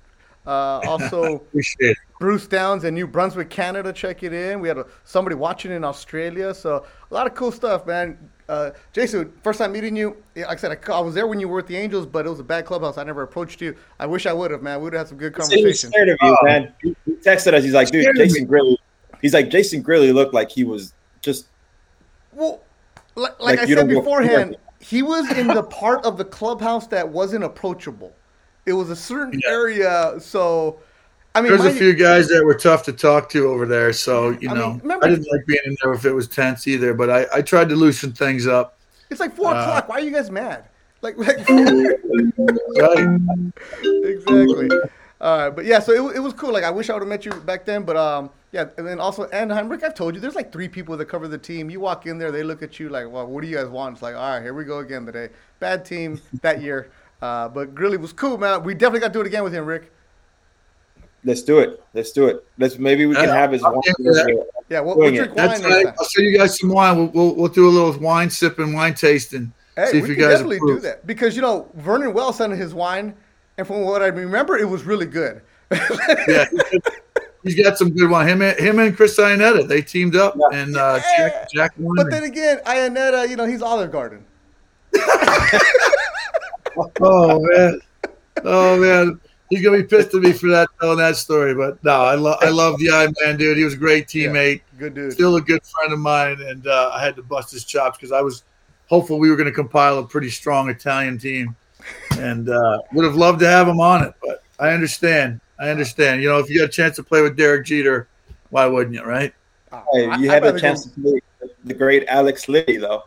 [0.47, 1.43] Uh, also,
[2.21, 4.61] Bruce Downs in New Brunswick, Canada, check it in.
[4.61, 8.17] We had a, somebody watching in Australia, so a lot of cool stuff, man.
[8.49, 11.49] Uh, Jason, first time meeting you, like I said, I, I was there when you
[11.49, 12.97] were at the Angels, but it was a bad clubhouse.
[12.97, 13.75] I never approached you.
[13.99, 14.79] I wish I would have, man.
[14.79, 15.93] We would have had some good He was conversations.
[15.93, 16.73] scared of you, man.
[16.81, 17.65] He he texted us.
[17.65, 18.49] He's like, dude, Jason me.
[18.49, 18.77] Grilli.
[19.21, 21.47] He's like, Jason Grilli looked like he was just
[22.33, 22.61] Well,
[23.17, 26.87] like, Like, like I said don't beforehand, he was in the part of the clubhouse
[26.89, 28.15] that wasn't approachable.
[28.67, 29.51] It was a certain Yeah.
[29.51, 30.81] area, so
[31.35, 34.31] I mean, There's a few guys that were tough to talk to over there, so
[34.31, 36.67] you I know mean, remember- I didn't like being in there if it was tense
[36.67, 36.95] either.
[36.95, 38.79] But I, I tried to loosen things up.
[39.11, 39.89] it's like four Uh, o'clock.
[39.89, 40.65] Why are you guys mad?
[41.03, 43.21] Like, like Right?
[43.85, 44.69] exactly.
[45.21, 46.53] All right, but yeah, so it, it was cool.
[46.53, 48.99] Like, I wish I would have met you back then, but um, yeah, and then
[49.01, 49.69] also Anaheim.
[49.69, 51.71] Rick, I've told you, there's like three people that cover the team.
[51.71, 53.95] You walk in there, they look at you like, well, what do you guys want?
[53.95, 55.29] It's like, all right, here we go again today.
[55.59, 56.91] Bad team that year,
[57.23, 58.63] uh, but Grilli was cool, man.
[58.65, 59.91] We definitely got to do it again with him, Rick.
[61.25, 61.83] let's do it.
[61.95, 62.45] Let's do it.
[62.59, 63.83] Let's maybe we can Yeah, have his I'll one.
[63.85, 64.47] give you that.
[64.69, 65.17] Yeah, we'll, we'll it.
[65.17, 65.87] drink wine That's right.
[65.99, 66.97] I'll send you guys some wine.
[66.97, 69.53] We'll, we'll, we'll do a little wine sipping, wine tasting.
[69.77, 70.77] Hey, see if we you can guys definitely approve.
[70.79, 73.15] do that because you know Vernon Wells sent his wine,
[73.59, 75.43] and from what I remember, it was really good.
[76.29, 76.47] Yeah,
[77.45, 78.27] he's got some good wine.
[78.29, 81.73] Him, and- him and Chris Iannetta, they teamed up and uh, Jack, Jack.
[81.79, 84.25] But then again, Iannetta, you know, he's Olive Garden.
[87.01, 87.81] Oh man,
[88.45, 89.21] oh man,
[89.51, 91.55] he's gonna be pissed at me for that telling that story.
[91.55, 93.57] But no, I love I love the eye man, dude.
[93.57, 95.13] He was a great teammate, Good dude.
[95.13, 98.13] still a good friend of mine, and uh, I had to bust his chops because
[98.13, 98.45] I was
[98.89, 101.57] hopeful we were going to compile a pretty strong Italian team,
[102.19, 104.13] and uh, would have loved to have him on it.
[104.23, 106.23] But I understand, I understand.
[106.23, 108.09] You know, if you got a chance to play with Derek Jeter,
[108.51, 109.33] why wouldn't you, right?
[109.93, 111.23] Hey, you I'd had rather the chance go- to meet
[111.65, 113.05] the great Alex Liddi, though.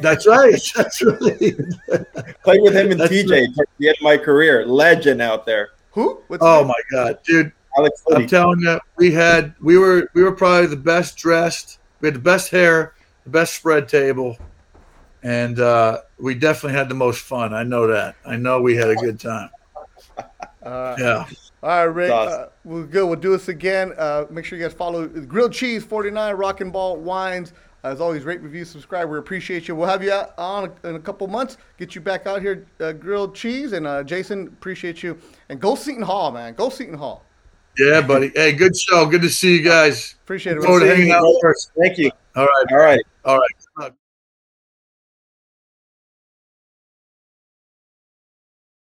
[0.00, 0.60] That's right.
[0.76, 1.54] That's right.
[2.44, 4.66] Played with him and That's TJ towards the end of my career.
[4.66, 5.70] Legend out there.
[5.92, 6.22] Who?
[6.28, 7.52] What's Oh his my God, dude.
[7.78, 11.78] Alex I'm telling you, we had we were we were probably the best dressed.
[12.00, 12.94] We had the best hair,
[13.24, 14.36] the best spread table,
[15.22, 17.54] and uh, we definitely had the most fun.
[17.54, 18.16] I know that.
[18.26, 19.50] I know we had a good time.
[20.62, 21.24] Uh, Yeah.
[21.62, 22.08] All right, Rick.
[22.10, 23.06] That's Uh, we're good.
[23.06, 23.94] We'll do this again.
[23.96, 27.54] Uh, make sure you guys follow Grilled Cheese 49 Rock and Ball Wines.
[27.82, 29.08] As always, rate, review, subscribe.
[29.08, 29.74] We appreciate you.
[29.74, 31.56] We'll have you out on in a couple months.
[31.78, 33.72] Get you back out here, uh, Grilled Cheese.
[33.72, 35.18] And uh, Jason, appreciate you.
[35.48, 36.54] And go Seton Hall, man.
[36.54, 37.24] Go Seton Hall.
[37.78, 38.30] Yeah, buddy.
[38.34, 39.06] Hey, good show.
[39.06, 40.16] Good to see you guys.
[40.24, 40.56] Appreciate it.
[40.56, 40.96] Look forward to man.
[40.96, 41.24] hanging out
[41.78, 42.10] Thank you.
[42.36, 42.66] All right.
[42.70, 43.00] All right.
[43.24, 43.59] All right.